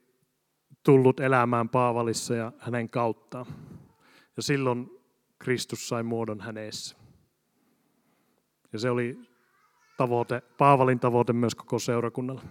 tullut 0.82 1.20
elämään 1.20 1.68
Paavalissa 1.68 2.34
ja 2.34 2.52
hänen 2.58 2.90
kauttaan. 2.90 3.46
Ja 4.36 4.42
silloin 4.42 5.01
Kristus 5.42 5.88
sai 5.88 6.02
muodon 6.02 6.40
hänessä. 6.40 6.96
Ja 8.72 8.78
se 8.78 8.90
oli 8.90 9.18
tavoite, 9.96 10.42
Paavalin 10.58 11.00
tavoite 11.00 11.32
myös 11.32 11.54
koko 11.54 11.78
seurakunnalle. 11.78 12.42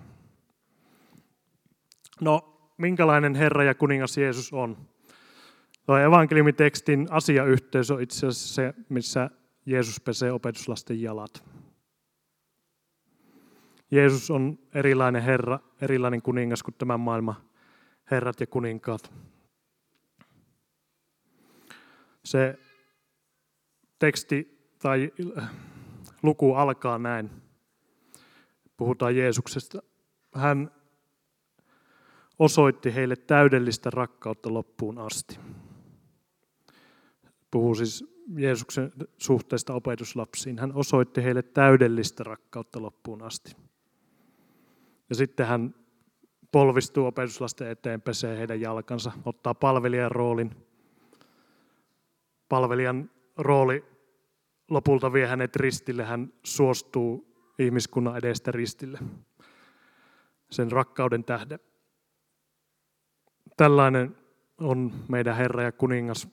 No, 2.22 2.58
minkälainen 2.78 3.36
Herra 3.36 3.64
ja 3.64 3.76
kuningas 3.76 4.18
Jeesus 4.18 4.54
on. 4.54 4.78
Tuo 5.86 5.98
evankeliumitekstin 5.98 7.08
asiayhteys 7.10 7.92
on 7.92 8.02
itse 8.02 8.28
asiassa 8.28 8.54
se, 8.54 8.74
missä 8.90 9.30
Jeesus 9.66 10.00
pesee 10.02 10.32
opetuslasten 10.32 11.02
jalat. 11.02 11.44
Jeesus 13.92 14.32
on 14.32 14.60
erilainen 14.74 15.24
Herra, 15.24 15.60
erilainen 15.82 16.22
kuningas 16.22 16.64
kuin 16.64 16.76
tämän 16.78 17.00
maailman 17.00 17.36
herrat 18.12 18.40
ja 18.40 18.48
kuninkaat. 18.48 19.14
Se 22.26 22.60
teksti 24.02 24.68
tai 24.80 25.12
luku 26.24 26.54
alkaa 26.54 26.98
näin. 26.98 27.30
Puhutaan 28.78 29.16
Jeesuksesta. 29.16 29.82
Hän 30.36 30.72
osoitti 32.40 32.96
heille 32.96 33.16
täydellistä 33.16 33.90
rakkautta 33.90 34.54
loppuun 34.54 34.98
asti. 34.98 35.40
Puhuu 37.52 37.76
siis 37.76 38.06
Jeesuksen 38.36 38.92
suhteesta 39.18 39.74
opetuslapsiin. 39.74 40.60
Hän 40.60 40.74
osoitti 40.76 41.24
heille 41.24 41.42
täydellistä 41.42 42.24
rakkautta 42.24 42.82
loppuun 42.82 43.22
asti. 43.22 43.56
Ja 45.10 45.16
sitten 45.16 45.48
hän 45.48 45.76
polvistuu 46.52 47.06
opetuslasten 47.06 47.68
eteen, 47.68 48.02
pesee 48.02 48.38
heidän 48.38 48.62
jalkansa, 48.62 49.12
ottaa 49.26 49.54
palvelijan 49.54 50.12
roolin. 50.12 50.56
Palvelijan 52.50 53.10
rooli 53.38 53.91
lopulta 54.72 55.14
vie 55.14 55.28
hänet 55.28 55.56
ristille, 55.56 56.04
hän 56.04 56.34
suostuu 56.44 57.36
ihmiskunnan 57.60 58.18
edestä 58.18 58.52
ristille 58.52 59.00
sen 60.52 60.72
rakkauden 60.72 61.24
tähden. 61.24 61.60
Tällainen 63.58 64.18
on 64.58 64.94
meidän 65.08 65.36
Herra 65.36 65.64
ja 65.64 65.72
kuningas. 65.72 66.28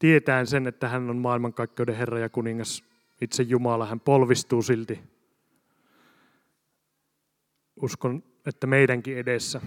Tietäen 0.00 0.46
sen, 0.46 0.66
että 0.66 0.88
hän 0.88 1.10
on 1.10 1.16
maailmankaikkeuden 1.16 1.96
Herra 1.96 2.18
ja 2.18 2.28
kuningas, 2.28 2.84
itse 3.20 3.42
Jumala, 3.42 3.86
hän 3.86 4.00
polvistuu 4.00 4.62
silti. 4.62 5.00
Uskon, 7.82 8.22
että 8.46 8.66
meidänkin 8.66 9.18
edessä 9.18 9.60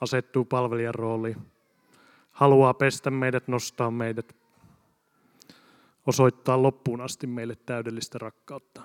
asettuu 0.00 0.44
palvelijan 0.44 0.94
rooliin. 0.94 1.36
Haluaa 2.30 2.74
pestä 2.74 3.10
meidät, 3.10 3.48
nostaa 3.48 3.90
meidät, 3.90 4.36
osoittaa 6.06 6.62
loppuun 6.62 7.00
asti 7.00 7.26
meille 7.26 7.56
täydellistä 7.56 8.18
rakkautta. 8.18 8.82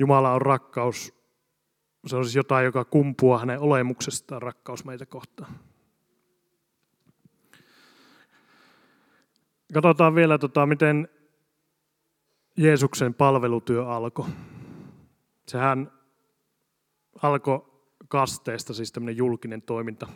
Jumala 0.00 0.32
on 0.32 0.42
rakkaus. 0.42 1.14
Se 2.06 2.16
on 2.16 2.24
siis 2.24 2.36
jotain, 2.36 2.64
joka 2.64 2.84
kumpuaa 2.84 3.38
hänen 3.38 3.60
olemuksestaan 3.60 4.42
rakkaus 4.42 4.84
meitä 4.84 5.06
kohtaan. 5.06 5.54
Katsotaan 9.74 10.14
vielä, 10.14 10.38
tota, 10.38 10.66
miten 10.66 11.08
Jeesuksen 12.56 13.14
palvelutyö 13.14 13.86
alkoi. 13.86 14.28
Sehän 15.48 15.92
alkoi 17.22 17.72
kasteesta, 18.08 18.74
siis 18.74 18.92
tämmöinen 18.92 19.16
julkinen 19.16 19.62
toiminta. 19.62 20.06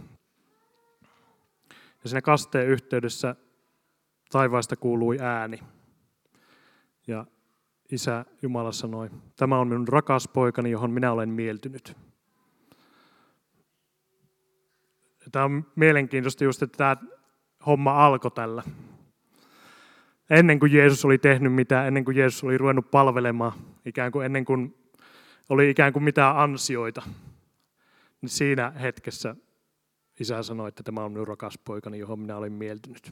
Ja 2.03 2.09
siinä 2.09 2.23
kasteen 2.23 2.69
yhteydessä 2.69 3.37
taivaasta 4.31 4.77
kuului 4.77 5.19
ääni. 5.21 5.59
Ja 7.07 7.27
isä 7.93 8.25
Jumala 8.43 8.73
sanoi, 8.73 9.11
tämä 9.37 9.59
on 9.59 9.69
minun 9.69 9.89
rakas 9.89 10.29
poikani, 10.29 10.71
johon 10.71 10.91
minä 10.91 11.13
olen 11.13 11.29
mieltynyt. 11.29 11.97
Tämä 15.33 15.45
on 15.45 15.67
mielenkiintoista 15.77 16.45
just, 16.45 16.63
että 16.63 16.77
tämä 16.77 16.97
homma 17.67 18.07
alkoi 18.07 18.31
tällä. 18.31 18.63
Ennen 20.31 20.59
kuin 20.59 20.73
Jeesus 20.73 21.05
oli 21.05 21.19
tehnyt 21.19 21.53
mitään, 21.55 21.87
ennen 21.87 22.05
kuin 22.05 22.17
Jeesus 22.17 22.45
oli 22.45 22.59
ruvennut 22.59 22.91
palvelemaan, 22.91 23.53
ikään 23.85 24.13
kuin 24.13 24.27
ennen 24.27 24.45
kuin 24.45 24.75
oli 25.49 25.71
ikään 25.71 25.93
kuin 25.93 26.03
mitään 26.03 26.37
ansioita, 26.37 27.03
niin 28.21 28.31
siinä 28.31 28.71
hetkessä 28.71 29.37
isä 30.21 30.43
sanoi, 30.43 30.69
että 30.69 30.83
tämä 30.83 31.05
on 31.05 31.13
minun 31.13 31.29
rakas 31.29 31.59
poikani, 31.65 31.99
johon 31.99 32.19
minä 32.19 32.37
olen 32.37 32.53
mieltynyt. 32.53 33.11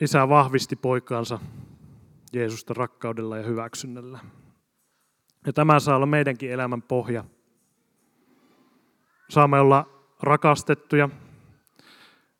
Isä 0.00 0.28
vahvisti 0.28 0.76
poikaansa 0.76 1.38
Jeesusta 2.32 2.74
rakkaudella 2.74 3.36
ja 3.36 3.42
hyväksynnällä. 3.42 4.18
Ja 5.46 5.52
tämä 5.52 5.80
saa 5.80 5.96
olla 5.96 6.06
meidänkin 6.06 6.50
elämän 6.50 6.82
pohja. 6.82 7.24
Saamme 9.30 9.60
olla 9.60 9.88
rakastettuja. 10.22 11.08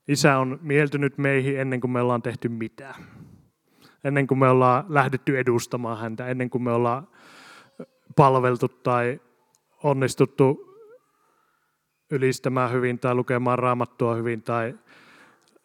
Isä 0.09 0.39
on 0.39 0.59
mieltynyt 0.63 1.19
meihin 1.19 1.61
ennen 1.61 1.81
kuin 1.81 1.91
me 1.91 2.01
ollaan 2.01 2.23
tehty 2.23 2.49
mitään. 2.49 2.95
Ennen 4.05 4.27
kuin 4.27 4.39
me 4.39 4.49
ollaan 4.49 4.85
lähdetty 4.89 5.39
edustamaan 5.39 5.99
häntä, 5.99 6.27
ennen 6.27 6.51
kuin 6.51 6.63
me 6.63 6.73
ollaan 6.73 7.09
palveltu 8.17 8.69
tai 8.69 9.21
onnistuttu 9.83 10.75
ylistämään 12.11 12.73
hyvin 12.73 12.99
tai 12.99 13.15
lukemaan 13.15 13.59
raamattua 13.59 14.15
hyvin 14.15 14.43
tai 14.43 14.75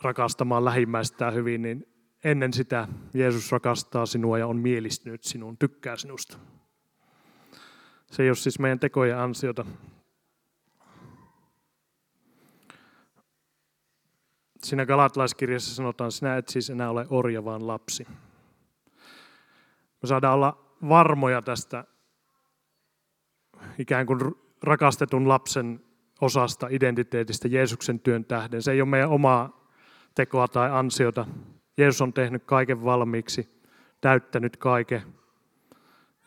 rakastamaan 0.02 0.66
lähimmäistään 0.66 1.34
hyvin, 1.34 1.62
niin 1.62 1.86
ennen 2.24 2.54
sitä 2.54 2.88
Jeesus 3.14 3.52
rakastaa 3.52 4.06
sinua 4.06 4.38
ja 4.38 4.48
on 4.48 4.58
mielistynyt 4.58 5.24
sinuun, 5.24 5.58
tykkää 5.58 5.96
sinusta. 5.96 6.38
Se 8.12 8.24
ei 8.24 8.30
ole 8.30 8.36
siis 8.36 8.60
meidän 8.60 8.80
tekojen 8.80 9.18
ansiota. 9.18 9.66
Siinä 14.64 14.86
Galatalaiskirjassa 14.86 15.76
sanotaan, 15.76 16.12
sinä 16.12 16.38
et 16.38 16.48
siis 16.48 16.70
enää 16.70 16.90
ole 16.90 17.06
orja, 17.10 17.46
vaan 17.46 17.68
lapsi. 17.68 18.08
Me 20.02 20.08
saadaan 20.08 20.36
olla 20.36 20.76
varmoja 20.90 21.42
tästä 21.42 21.86
ikään 23.78 24.06
kuin 24.06 24.20
rakastetun 24.64 25.28
lapsen 25.28 25.86
osasta 26.22 26.68
identiteetistä 26.70 27.48
Jeesuksen 27.48 28.00
työn 28.00 28.26
tähden. 28.26 28.62
Se 28.62 28.72
ei 28.72 28.82
ole 28.82 28.90
meidän 28.90 29.10
omaa 29.10 29.59
tekoa 30.20 30.48
tai 30.48 30.70
ansiota. 30.72 31.26
Jeesus 31.78 32.02
on 32.02 32.14
tehnyt 32.14 32.44
kaiken 32.44 32.84
valmiiksi, 32.84 33.62
täyttänyt 34.02 34.58
kaiken. 34.58 35.02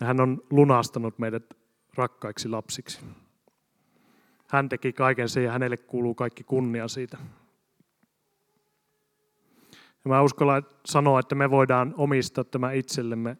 Ja 0.00 0.06
hän 0.06 0.20
on 0.20 0.42
lunastanut 0.50 1.18
meidät 1.18 1.44
rakkaiksi 1.94 2.48
lapsiksi. 2.48 3.00
Hän 4.48 4.68
teki 4.68 4.92
kaiken 4.92 5.28
sen 5.28 5.44
ja 5.44 5.52
hänelle 5.52 5.76
kuuluu 5.76 6.14
kaikki 6.14 6.44
kunnia 6.44 6.88
siitä. 6.88 7.18
Ja 10.04 10.08
mä 10.08 10.22
uskallan 10.22 10.66
sanoa, 10.84 11.20
että 11.20 11.34
me 11.34 11.50
voidaan 11.50 11.94
omistaa 11.96 12.44
tämä 12.44 12.72
itsellemme, 12.72 13.36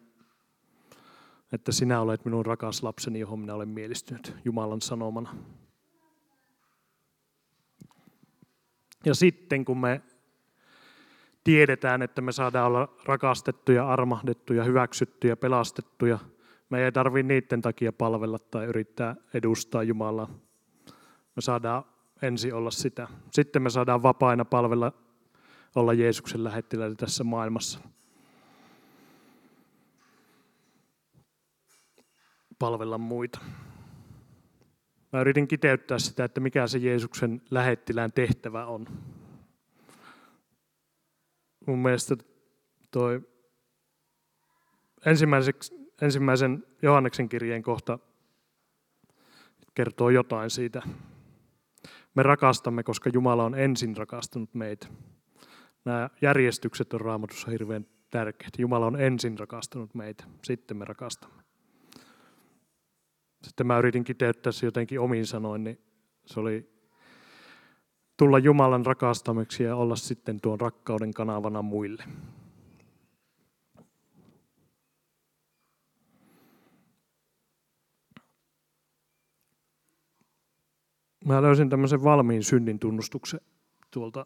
että 1.51 1.71
sinä 1.71 2.01
olet 2.01 2.25
minun 2.25 2.45
rakas 2.45 2.83
lapseni, 2.83 3.19
johon 3.19 3.39
minä 3.39 3.53
olen 3.53 3.69
mielistynyt 3.69 4.35
Jumalan 4.45 4.81
sanomana. 4.81 5.35
Ja 9.05 9.15
sitten 9.15 9.65
kun 9.65 9.77
me 9.77 10.01
tiedetään, 11.43 12.01
että 12.01 12.21
me 12.21 12.31
saadaan 12.31 12.67
olla 12.67 12.95
rakastettuja, 13.05 13.87
armahdettuja, 13.89 14.63
hyväksyttyjä, 14.63 15.35
pelastettuja. 15.35 16.19
Me 16.69 16.85
ei 16.85 16.91
tarvitse 16.91 17.27
niiden 17.27 17.61
takia 17.61 17.93
palvella 17.93 18.39
tai 18.39 18.65
yrittää 18.65 19.15
edustaa 19.33 19.83
Jumalaa. 19.83 20.27
Me 21.35 21.41
saadaan 21.41 21.83
ensin 22.21 22.53
olla 22.53 22.71
sitä. 22.71 23.07
Sitten 23.31 23.61
me 23.61 23.69
saadaan 23.69 24.03
vapaina 24.03 24.45
palvella, 24.45 24.91
olla 25.75 25.93
Jeesuksen 25.93 26.43
lähettiläitä 26.43 26.95
tässä 26.95 27.23
maailmassa. 27.23 27.79
Palvella 32.59 32.97
muita. 32.97 33.39
Mä 35.13 35.21
yritin 35.21 35.47
kiteyttää 35.47 35.99
sitä, 35.99 36.23
että 36.23 36.41
mikä 36.41 36.67
se 36.67 36.77
Jeesuksen 36.77 37.41
lähettilään 37.51 38.11
tehtävä 38.11 38.65
on 38.65 38.87
mun 41.65 41.79
mielestä 41.79 42.15
toi 42.91 43.21
ensimmäisen 46.01 46.63
Johanneksen 46.81 47.29
kirjeen 47.29 47.63
kohta 47.63 47.99
kertoo 49.73 50.09
jotain 50.09 50.49
siitä. 50.49 50.81
Me 52.15 52.23
rakastamme, 52.23 52.83
koska 52.83 53.09
Jumala 53.13 53.43
on 53.43 53.55
ensin 53.55 53.97
rakastanut 53.97 54.53
meitä. 54.53 54.87
Nämä 55.85 56.09
järjestykset 56.21 56.93
on 56.93 57.01
raamatussa 57.01 57.51
hirveän 57.51 57.85
tärkeät. 58.09 58.53
Jumala 58.57 58.85
on 58.85 59.01
ensin 59.01 59.39
rakastanut 59.39 59.95
meitä, 59.95 60.23
sitten 60.43 60.77
me 60.77 60.85
rakastamme. 60.85 61.43
Sitten 63.43 63.67
mä 63.67 63.77
yritin 63.77 64.03
kiteyttää 64.03 64.51
se 64.51 64.65
jotenkin 64.65 64.99
omiin 64.99 65.25
sanoin, 65.25 65.63
niin 65.63 65.81
se 66.25 66.39
oli 66.39 66.69
tulla 68.17 68.39
Jumalan 68.39 68.85
rakastamiksi 68.85 69.63
ja 69.63 69.75
olla 69.75 69.95
sitten 69.95 70.41
tuon 70.41 70.61
rakkauden 70.61 71.13
kanavana 71.13 71.61
muille. 71.61 72.03
Mä 81.25 81.41
löysin 81.41 81.69
tämmöisen 81.69 82.03
valmiin 82.03 82.43
synnin 82.43 82.79
tunnustuksen 82.79 83.41
tuolta 83.91 84.25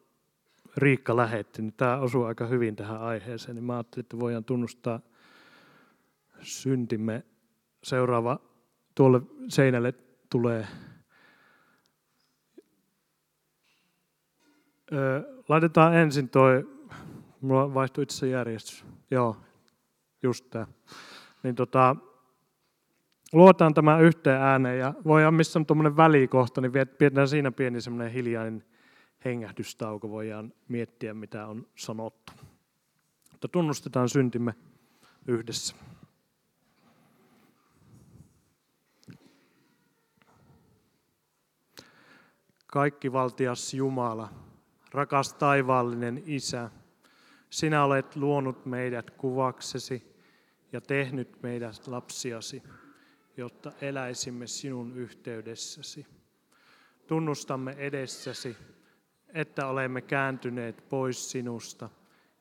Riikka 0.78 1.16
lähetti, 1.16 1.62
niin 1.62 1.74
tämä 1.74 2.00
osuu 2.00 2.24
aika 2.24 2.48
hyvin 2.48 2.76
tähän 2.76 3.02
aiheeseen, 3.02 3.56
niin 3.56 3.64
mä 3.64 3.74
ajattelin, 3.74 4.04
että 4.04 4.20
voidaan 4.20 4.44
tunnustaa 4.44 5.00
syntimme. 6.42 7.24
Seuraava 7.84 8.40
tuolle 8.96 9.22
seinälle 9.48 9.94
tulee 10.30 10.68
Laitetaan 15.50 15.96
ensin 15.96 16.30
toi, 16.30 16.70
mulla 17.42 17.74
vaihtui 17.74 18.04
itse 18.04 18.28
järjestys. 18.28 18.86
Joo, 19.12 19.38
just 20.24 20.50
tämä. 20.50 20.68
Niin 21.44 21.56
tota, 21.56 21.96
luotaan 23.34 23.74
tämä 23.74 24.00
yhteen 24.00 24.42
ääneen 24.42 24.80
ja 24.80 24.94
voidaan, 25.06 25.34
missä 25.34 25.60
on 25.60 25.66
tuommoinen 25.66 25.98
välikohta, 25.98 26.62
niin 26.62 26.72
pidetään 26.72 27.28
siinä 27.28 27.52
pieni 27.52 27.82
semmoinen 27.82 28.12
hiljainen 28.12 28.64
hengähdystauko, 29.26 30.10
voidaan 30.10 30.54
miettiä 30.68 31.14
mitä 31.14 31.48
on 31.48 31.68
sanottu. 31.76 32.34
Mutta 33.32 33.48
tunnustetaan 33.48 34.10
syntimme 34.10 34.56
yhdessä. 35.28 35.76
Kaikki 42.68 43.12
valtias 43.12 43.74
Jumala, 43.74 44.30
rakas 44.98 45.34
taivaallinen 45.34 46.24
Isä, 46.26 46.70
sinä 47.50 47.84
olet 47.84 48.16
luonut 48.16 48.66
meidät 48.66 49.12
kuvaksesi 49.12 50.16
ja 50.72 50.82
tehnyt 50.82 51.44
meidät 51.44 51.88
lapsiasi 51.88 52.64
jotta 53.38 53.72
eläisimme 53.82 54.48
sinun 54.48 54.96
yhteydessäsi. 54.96 56.06
Tunnustamme 57.08 57.72
edessäsi, 57.78 58.58
että 59.34 59.68
olemme 59.68 60.02
kääntyneet 60.02 60.90
pois 60.90 61.32
sinusta 61.32 61.90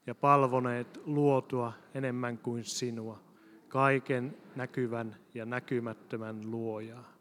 ja 0.06 0.14
palvoneet 0.14 1.00
luotua 1.04 1.72
enemmän 1.94 2.38
kuin 2.38 2.64
sinua, 2.64 3.20
kaiken 3.68 4.36
näkyvän 4.56 5.16
ja 5.34 5.46
näkymättömän 5.46 6.50
luojaa. 6.50 7.12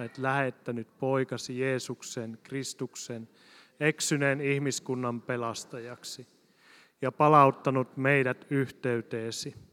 Olet 0.00 0.18
lähettänyt 0.18 0.88
poikasi 0.98 1.60
Jeesuksen, 1.60 2.38
Kristuksen, 2.42 3.28
eksyneen 3.80 4.40
ihmiskunnan 4.40 5.20
pelastajaksi 5.20 6.26
ja 7.02 7.12
palauttanut 7.12 7.96
meidät 7.96 8.46
yhteyteesi– 8.50 9.54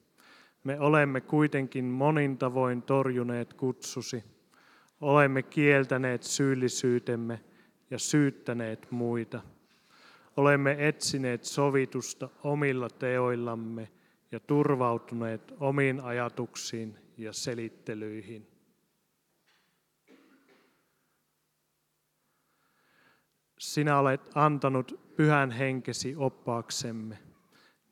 me 0.65 0.80
olemme 0.80 1.22
kuitenkin 1.22 1.86
monin 1.86 2.38
tavoin 2.38 2.82
torjuneet 2.82 3.54
kutsusi. 3.54 4.24
Olemme 5.02 5.44
kieltäneet 5.44 6.24
syyllisyytemme 6.24 7.41
ja 7.91 8.00
syyttäneet 8.00 8.91
muita. 8.91 9.41
Olemme 10.38 10.76
etsineet 10.88 11.44
sovitusta 11.44 12.30
omilla 12.44 12.89
teoillamme 12.89 13.89
ja 14.32 14.39
turvautuneet 14.39 15.54
omiin 15.60 16.02
ajatuksiin 16.02 16.98
ja 17.18 17.34
selittelyihin. 17.34 18.48
Sinä 23.73 23.99
olet 23.99 24.32
antanut 24.36 24.99
pyhän 25.15 25.51
henkesi 25.51 26.15
oppaaksemme 26.17 27.17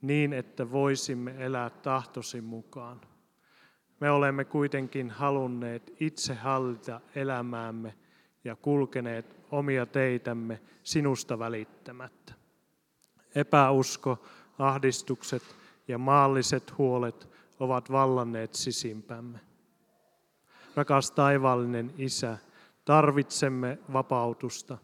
niin, 0.02 0.34
että 0.34 0.72
voisimme 0.72 1.36
elää 1.38 1.70
tahtosi 1.70 2.42
mukaan. 2.42 3.02
Me 4.00 4.12
olemme 4.12 4.46
kuitenkin 4.46 5.10
halunneet 5.10 5.94
itse 6.00 6.34
hallita 6.34 7.02
elämäämme 7.16 7.94
ja 8.44 8.56
kulkeneet 8.56 9.36
omia 9.52 9.86
teitämme 9.86 10.62
sinusta 10.84 11.40
välittämättä. 11.40 12.34
Epäusko, 13.36 14.26
ahdistukset 14.60 15.44
ja 15.88 15.98
maalliset 15.98 16.78
huolet 16.78 17.30
ovat 17.60 17.92
vallanneet 17.92 18.54
sisimpämme. 18.54 19.40
Rakas 20.76 21.12
taivaallinen 21.12 21.94
Isä, 21.98 22.38
tarvitsemme 22.86 23.78
vapautusta. 23.94 24.78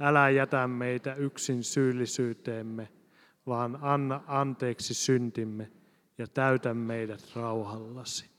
Älä 0.00 0.30
jätä 0.30 0.66
meitä 0.66 1.14
yksin 1.14 1.64
syyllisyyteemme– 1.64 2.88
vaan 3.46 3.78
anna 3.80 4.20
anteeksi 4.26 4.94
syntimme 4.94 5.70
ja 6.18 6.26
täytä 6.26 6.74
meidät 6.74 7.30
rauhallasi. 7.34 8.30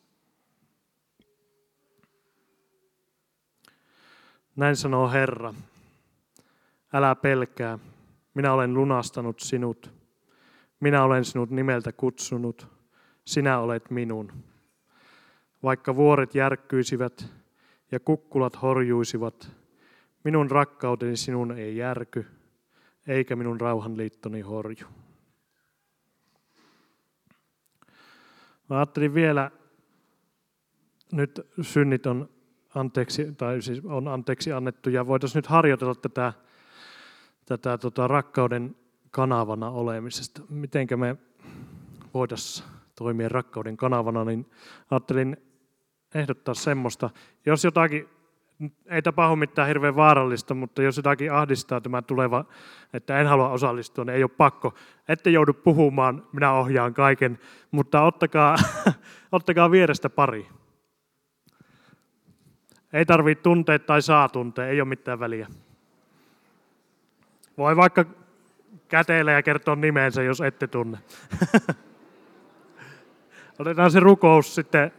Näin 4.56 4.76
sanoo 4.76 5.12
Herra. 5.12 5.54
Älä 6.94 7.16
pelkää, 7.16 7.80
minä 8.34 8.54
olen 8.54 8.74
lunastanut 8.74 9.40
sinut. 9.40 9.92
Minä 10.80 11.04
olen 11.04 11.26
sinut 11.26 11.50
nimeltä 11.50 11.92
kutsunut. 11.92 12.68
Sinä 13.26 13.60
olet 13.60 13.90
minun. 13.90 14.32
Vaikka 15.64 15.96
vuoret 15.96 16.36
järkkyisivät 16.36 17.26
ja 17.92 18.00
kukkulat 18.00 18.62
horjuisivat, 18.62 19.52
minun 20.24 20.52
rakkauteni 20.52 21.18
sinun 21.18 21.52
ei 21.52 21.78
järky 21.78 22.26
eikä 23.08 23.36
minun 23.36 23.62
rauhanliittoni 23.62 24.42
horju. 24.42 24.88
Mä 28.70 28.78
ajattelin 28.78 29.14
vielä, 29.14 29.52
nyt 31.12 31.48
synnit 31.62 32.06
on 32.06 32.30
anteeksi, 32.76 33.34
tai 33.38 33.62
siis 33.62 33.86
on 33.86 34.08
anteeksi 34.08 34.52
annettu, 34.52 34.90
ja 34.90 35.08
voitaisiin 35.08 35.38
nyt 35.38 35.48
harjoitella 35.48 35.96
tätä, 35.96 36.34
tätä 37.46 37.78
tota, 37.78 38.08
rakkauden 38.08 38.76
kanavana 39.12 39.70
olemisesta. 39.70 40.42
Mitenkä 40.50 40.98
me 40.98 41.16
voitaisiin 42.14 42.70
toimia 42.96 43.30
rakkauden 43.30 43.78
kanavana, 43.78 44.26
niin 44.26 44.52
ajattelin 44.92 45.38
ehdottaa 46.16 46.54
semmoista, 46.54 47.10
jos 47.46 47.64
jotakin 47.64 48.10
ei 48.86 49.02
tapahdu 49.02 49.36
mitään 49.36 49.68
hirveän 49.68 49.96
vaarallista, 49.96 50.54
mutta 50.54 50.82
jos 50.82 50.98
jotakin 50.98 51.34
ahdistaa 51.34 51.82
tämä 51.82 52.02
tuleva, 52.02 52.46
että 52.94 53.20
en 53.20 53.28
halua 53.28 53.50
osallistua, 53.50 54.06
niin 54.06 54.16
ei 54.16 54.24
ole 54.24 54.32
pakko. 54.38 54.74
Ette 55.08 55.30
joudu 55.30 55.54
puhumaan, 55.54 56.28
minä 56.34 56.52
ohjaan 56.52 56.94
kaiken, 56.94 57.40
mutta 57.72 58.02
ottakaa, 58.02 58.56
ottakaa 59.32 59.72
vierestä 59.72 60.10
pari. 60.10 60.48
Ei 62.94 63.06
tarvitse 63.06 63.42
tuntea 63.42 63.80
tai 63.80 64.02
saa 64.02 64.30
tuntea, 64.30 64.68
ei 64.68 64.82
ole 64.82 64.90
mitään 64.90 65.20
väliä. 65.20 65.48
Voi 67.58 67.76
vaikka 67.76 68.06
käteillä 68.88 69.32
ja 69.32 69.44
kertoa 69.44 69.76
nimensä, 69.76 70.24
jos 70.24 70.42
ette 70.42 70.68
tunne. 70.68 70.98
Otetaan 73.60 73.92
se 73.92 74.00
rukous 74.00 74.56
sitten 74.56 74.92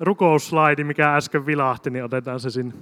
rukousslaidi, 0.00 0.84
mikä 0.84 1.16
äsken 1.16 1.46
vilahti, 1.46 1.90
niin 1.90 2.04
otetaan 2.04 2.40
se 2.40 2.50
sinne. 2.50 2.74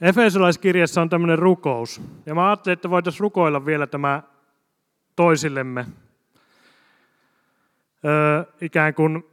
Efesolaiskirjassa 0.00 1.02
on 1.02 1.08
tämmöinen 1.08 1.38
rukous. 1.38 2.02
Ja 2.26 2.34
mä 2.34 2.48
ajattelin, 2.48 2.72
että 2.72 2.90
voitaisiin 2.90 3.20
rukoilla 3.20 3.66
vielä 3.66 3.86
tämä 3.86 4.22
toisillemme. 5.16 5.86
Öö, 8.04 8.44
ikään 8.60 8.94
kuin 8.94 9.24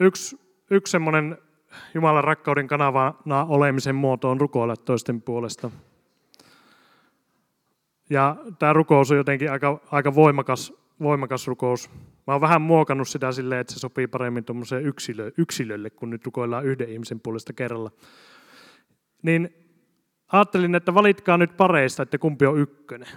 yksi, 0.00 0.40
yksi 0.70 0.90
semmoinen 0.90 1.38
Jumalan 1.94 2.24
rakkauden 2.24 2.68
kanavana 2.68 3.44
olemisen 3.48 3.94
muoto 3.94 4.30
on 4.30 4.40
rukoilla 4.40 4.76
toisten 4.76 5.22
puolesta. 5.22 5.70
Ja 8.10 8.36
tämä 8.58 8.72
rukous 8.72 9.10
on 9.10 9.16
jotenkin 9.16 9.52
aika, 9.52 9.80
aika 9.90 10.14
voimakas 10.14 10.72
voimakas 11.00 11.46
rukous. 11.46 11.90
Mä 12.26 12.34
oon 12.34 12.40
vähän 12.40 12.62
muokannut 12.62 13.08
sitä 13.08 13.32
silleen, 13.32 13.60
että 13.60 13.72
se 13.72 13.78
sopii 13.78 14.06
paremmin 14.06 14.44
tuommoiseen 14.44 14.86
yksilö, 14.86 15.30
yksilölle, 15.38 15.90
kun 15.90 16.10
nyt 16.10 16.24
rukoillaan 16.24 16.66
yhden 16.66 16.88
ihmisen 16.88 17.20
puolesta 17.20 17.52
kerralla. 17.52 17.90
Niin 19.22 19.50
ajattelin, 20.32 20.74
että 20.74 20.94
valitkaa 20.94 21.36
nyt 21.36 21.56
pareista, 21.56 22.02
että 22.02 22.18
kumpi 22.18 22.46
on 22.46 22.58
ykkönen. 22.58 23.08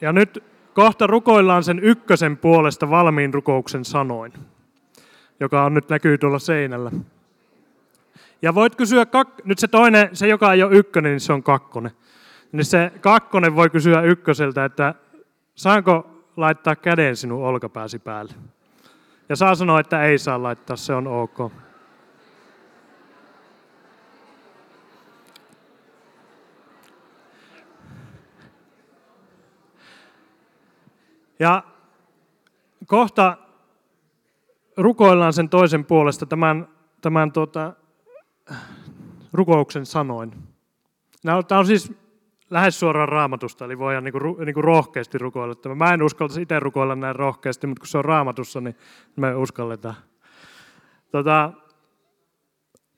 Ja 0.00 0.12
nyt 0.12 0.44
kohta 0.74 1.06
rukoillaan 1.06 1.64
sen 1.64 1.78
ykkösen 1.78 2.36
puolesta 2.36 2.90
valmiin 2.90 3.34
rukouksen 3.34 3.84
sanoin, 3.84 4.32
joka 5.40 5.64
on 5.64 5.74
nyt 5.74 5.88
näkyy 5.88 6.18
tuolla 6.18 6.38
seinällä. 6.38 6.90
Ja 8.42 8.54
voit 8.54 8.76
kysyä, 8.76 9.04
kak- 9.04 9.42
nyt 9.44 9.58
se 9.58 9.68
toinen, 9.68 10.08
se 10.12 10.26
joka 10.26 10.52
ei 10.52 10.62
ole 10.62 10.76
ykkönen, 10.76 11.10
niin 11.10 11.20
se 11.20 11.32
on 11.32 11.42
kakkonen. 11.42 11.92
Niin 12.52 12.64
se 12.64 12.92
kakkonen 13.00 13.56
voi 13.56 13.70
kysyä 13.70 14.02
ykköseltä, 14.02 14.64
että 14.64 14.94
saanko 15.54 16.10
laittaa 16.36 16.76
käden 16.76 17.16
sinun 17.16 17.44
olkapääsi 17.44 17.98
päälle? 17.98 18.32
Ja 19.28 19.36
saa 19.36 19.54
sanoa, 19.54 19.80
että 19.80 20.02
ei 20.02 20.18
saa 20.18 20.42
laittaa, 20.42 20.76
se 20.76 20.94
on 20.94 21.06
ok. 21.06 21.52
Ja 31.38 31.62
kohta 32.86 33.36
rukoillaan 34.76 35.32
sen 35.32 35.48
toisen 35.48 35.84
puolesta 35.84 36.26
tämän, 36.26 36.68
tämän 37.00 37.32
tuota, 37.32 37.72
rukouksen 39.32 39.86
sanoin. 39.86 40.32
Tämä 41.22 41.58
on 41.58 41.66
siis 41.66 41.92
lähes 42.50 42.80
suoraan 42.80 43.08
raamatusta, 43.08 43.64
eli 43.64 43.78
voidaan 43.78 44.04
niin 44.04 44.12
kuin, 44.12 44.46
niin 44.46 44.54
kuin 44.54 44.64
rohkeasti 44.64 45.18
rukoilla. 45.18 45.74
Mä 45.74 45.94
en 45.94 46.02
uskaltaisi 46.02 46.42
itse 46.42 46.60
rukoilla 46.60 46.96
näin 46.96 47.16
rohkeasti, 47.16 47.66
mutta 47.66 47.80
kun 47.80 47.88
se 47.88 47.98
on 47.98 48.04
raamatussa, 48.04 48.60
niin 48.60 48.76
me 49.16 49.34
uskalletaan. 49.34 49.94
Tota, 51.10 51.52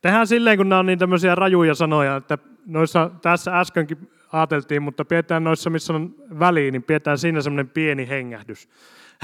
tehdään 0.01 0.27
silleen, 0.27 0.57
kun 0.57 0.69
nämä 0.69 0.79
on 0.79 0.87
niin 0.87 0.99
tämmöisiä 0.99 1.35
rajuja 1.35 1.75
sanoja, 1.75 2.17
että 2.17 2.39
noissa, 2.67 3.11
tässä 3.23 3.61
äskenkin 3.61 4.11
ajateltiin, 4.33 4.83
mutta 4.83 5.05
pidetään 5.05 5.45
noissa, 5.45 5.71
missä 5.71 5.93
on 5.93 6.15
väliin, 6.39 6.73
niin 6.73 6.83
pidetään 6.83 7.19
siinä 7.19 7.41
semmoinen 7.41 7.69
pieni 7.69 8.09
hengähdys. 8.09 8.69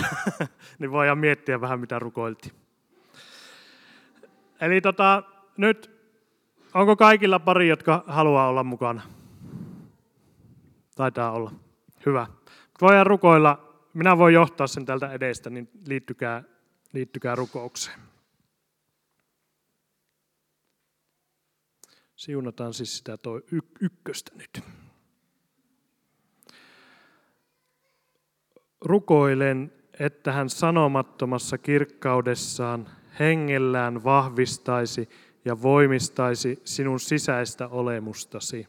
niin 0.78 0.90
voidaan 0.90 1.18
miettiä 1.18 1.60
vähän, 1.60 1.80
mitä 1.80 1.98
rukoiltiin. 1.98 2.52
Eli 4.60 4.80
tota, 4.80 5.22
nyt, 5.56 5.93
onko 6.74 6.96
kaikilla 6.96 7.38
pari, 7.38 7.68
jotka 7.68 8.04
haluaa 8.06 8.48
olla 8.48 8.64
mukana? 8.64 9.02
Taitaa 10.94 11.32
olla. 11.32 11.52
Hyvä. 12.06 12.26
Voidaan 12.80 13.06
rukoilla. 13.06 13.74
Minä 13.94 14.18
voin 14.18 14.34
johtaa 14.34 14.66
sen 14.66 14.86
tältä 14.86 15.12
edestä, 15.12 15.50
niin 15.50 15.70
liittykää, 15.86 16.42
liittykää 16.92 17.34
rukoukseen. 17.34 18.00
Siunataan 22.16 22.74
siis 22.74 22.98
sitä 22.98 23.16
toi 23.16 23.42
ykköstä 23.80 24.32
nyt. 24.34 24.64
Rukoilen, 28.80 29.72
että 29.98 30.32
hän 30.32 30.48
sanomattomassa 30.50 31.58
kirkkaudessaan 31.58 32.88
hengellään 33.18 34.04
vahvistaisi 34.04 35.08
ja 35.44 35.62
voimistaisi 35.62 36.60
sinun 36.64 37.00
sisäistä 37.00 37.68
olemustasi. 37.68 38.66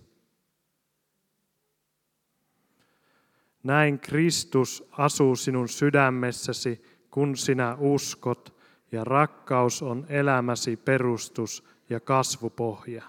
Näin 3.63 3.99
Kristus 3.99 4.89
asuu 4.91 5.35
sinun 5.35 5.69
sydämessäsi, 5.69 6.81
kun 7.11 7.37
sinä 7.37 7.75
uskot, 7.79 8.55
ja 8.91 9.03
rakkaus 9.03 9.81
on 9.83 10.05
elämäsi 10.09 10.77
perustus 10.77 11.63
ja 11.89 11.99
kasvupohja. 11.99 13.03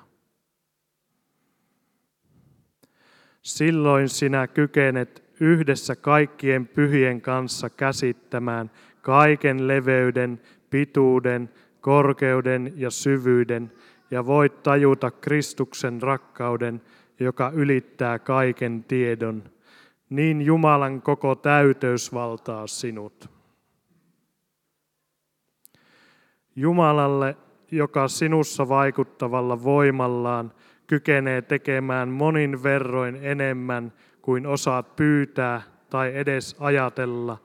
Silloin 3.42 4.08
sinä 4.08 4.46
kykenet 4.46 5.24
yhdessä 5.40 5.96
kaikkien 5.96 6.68
pyhien 6.68 7.20
kanssa 7.20 7.70
käsittämään 7.70 8.70
kaiken 9.02 9.68
leveyden, 9.68 10.40
pituuden, 10.70 11.50
korkeuden 11.86 12.72
ja 12.76 12.90
syvyyden, 12.90 13.72
ja 14.10 14.26
voit 14.26 14.62
tajuta 14.62 15.10
Kristuksen 15.10 16.02
rakkauden, 16.02 16.82
joka 17.20 17.52
ylittää 17.54 18.18
kaiken 18.18 18.84
tiedon. 18.84 19.42
Niin 20.10 20.42
Jumalan 20.42 21.02
koko 21.02 21.34
täyteys 21.34 22.12
valtaa 22.12 22.66
sinut. 22.66 23.30
Jumalalle, 26.56 27.36
joka 27.70 28.08
sinussa 28.08 28.68
vaikuttavalla 28.68 29.62
voimallaan 29.62 30.52
kykenee 30.86 31.42
tekemään 31.42 32.08
monin 32.08 32.62
verroin 32.62 33.18
enemmän 33.22 33.92
kuin 34.22 34.46
osaat 34.46 34.96
pyytää 34.96 35.62
tai 35.90 36.16
edes 36.16 36.56
ajatella, 36.58 37.38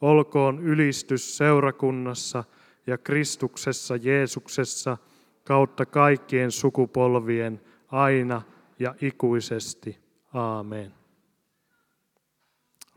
olkoon 0.00 0.62
ylistys 0.62 1.36
seurakunnassa 1.36 2.44
ja 2.86 2.98
Kristuksessa 2.98 3.96
Jeesuksessa 3.96 4.96
kautta 5.44 5.86
kaikkien 5.86 6.50
sukupolvien 6.50 7.60
aina 7.88 8.42
ja 8.78 8.94
ikuisesti. 9.00 9.98
Aamen. 10.32 10.94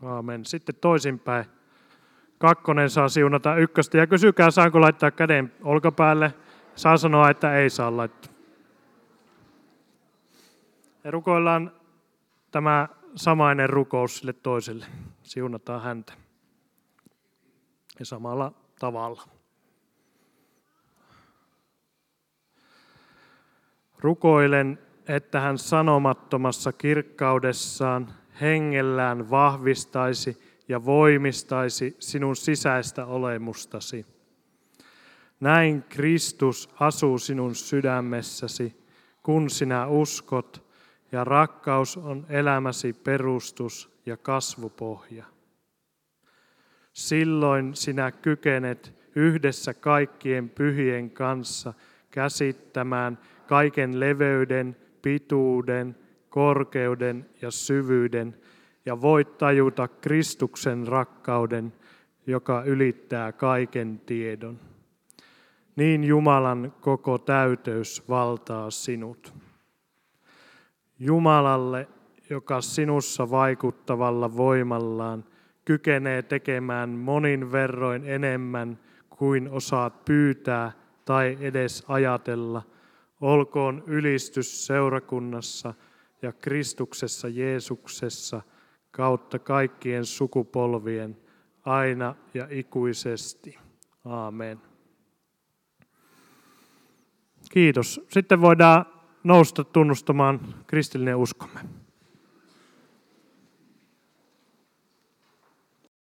Aamen. 0.02 0.44
Sitten 0.44 0.74
toisinpäin. 0.74 1.44
Kakkonen 2.38 2.90
saa 2.90 3.08
siunata 3.08 3.56
ykköstä 3.56 3.98
ja 3.98 4.06
kysykää, 4.06 4.50
saanko 4.50 4.80
laittaa 4.80 5.10
käden 5.10 5.52
olkapäälle. 5.62 6.34
Saa 6.74 6.96
sanoa, 6.96 7.30
että 7.30 7.56
ei 7.56 7.70
saa 7.70 7.96
laittaa. 7.96 8.32
Ja 11.04 11.10
rukoillaan 11.10 11.72
tämä 12.50 12.88
samainen 13.14 13.70
rukous 13.70 14.18
sille 14.18 14.32
toiselle. 14.32 14.86
Siunataan 15.22 15.82
häntä. 15.82 16.12
Ja 17.98 18.04
samalla 18.04 18.52
tavalla. 18.78 19.37
Rukoilen, 24.00 24.78
että 25.08 25.40
hän 25.40 25.58
sanomattomassa 25.58 26.72
kirkkaudessaan 26.72 28.14
hengellään 28.40 29.30
vahvistaisi 29.30 30.42
ja 30.68 30.84
voimistaisi 30.84 31.96
sinun 31.98 32.36
sisäistä 32.36 33.06
olemustasi. 33.06 34.06
Näin 35.40 35.82
Kristus 35.88 36.70
asuu 36.80 37.18
sinun 37.18 37.54
sydämessäsi, 37.54 38.84
kun 39.22 39.50
sinä 39.50 39.86
uskot 39.86 40.68
ja 41.12 41.24
rakkaus 41.24 41.96
on 41.96 42.26
elämäsi 42.28 42.92
perustus 42.92 44.00
ja 44.06 44.16
kasvupohja. 44.16 45.24
Silloin 46.92 47.76
sinä 47.76 48.12
kykenet 48.12 48.94
yhdessä 49.14 49.74
kaikkien 49.74 50.50
pyhien 50.50 51.10
kanssa 51.10 51.74
käsittämään 52.10 53.18
kaiken 53.46 54.00
leveyden, 54.00 54.76
pituuden, 55.02 55.96
korkeuden 56.28 57.26
ja 57.42 57.50
syvyyden 57.50 58.36
ja 58.86 59.00
voit 59.00 59.38
tajuta 59.38 59.88
Kristuksen 59.88 60.88
rakkauden, 60.88 61.72
joka 62.26 62.62
ylittää 62.66 63.32
kaiken 63.32 64.00
tiedon. 64.06 64.58
Niin 65.76 66.04
Jumalan 66.04 66.72
koko 66.80 67.18
täyteys 67.18 68.08
valtaa 68.08 68.70
sinut. 68.70 69.34
Jumalalle, 70.98 71.88
joka 72.30 72.60
sinussa 72.60 73.30
vaikuttavalla 73.30 74.36
voimallaan 74.36 75.24
kykenee 75.64 76.22
tekemään 76.22 76.88
monin 76.90 77.52
verroin 77.52 78.04
enemmän 78.04 78.78
kuin 79.10 79.50
osaat 79.50 80.04
pyytää 80.04 80.72
tai 81.08 81.38
edes 81.40 81.84
ajatella, 81.88 82.62
olkoon 83.20 83.82
ylistys 83.86 84.66
seurakunnassa 84.66 85.74
ja 86.22 86.32
Kristuksessa 86.32 87.28
Jeesuksessa 87.28 88.42
kautta 88.90 89.38
kaikkien 89.38 90.04
sukupolvien 90.04 91.16
aina 91.64 92.14
ja 92.34 92.48
ikuisesti. 92.50 93.58
Aamen. 94.04 94.60
Kiitos. 97.50 98.00
Sitten 98.08 98.40
voidaan 98.40 98.86
nousta 99.24 99.64
tunnustamaan 99.64 100.54
kristillinen 100.66 101.16
uskomme. 101.16 101.60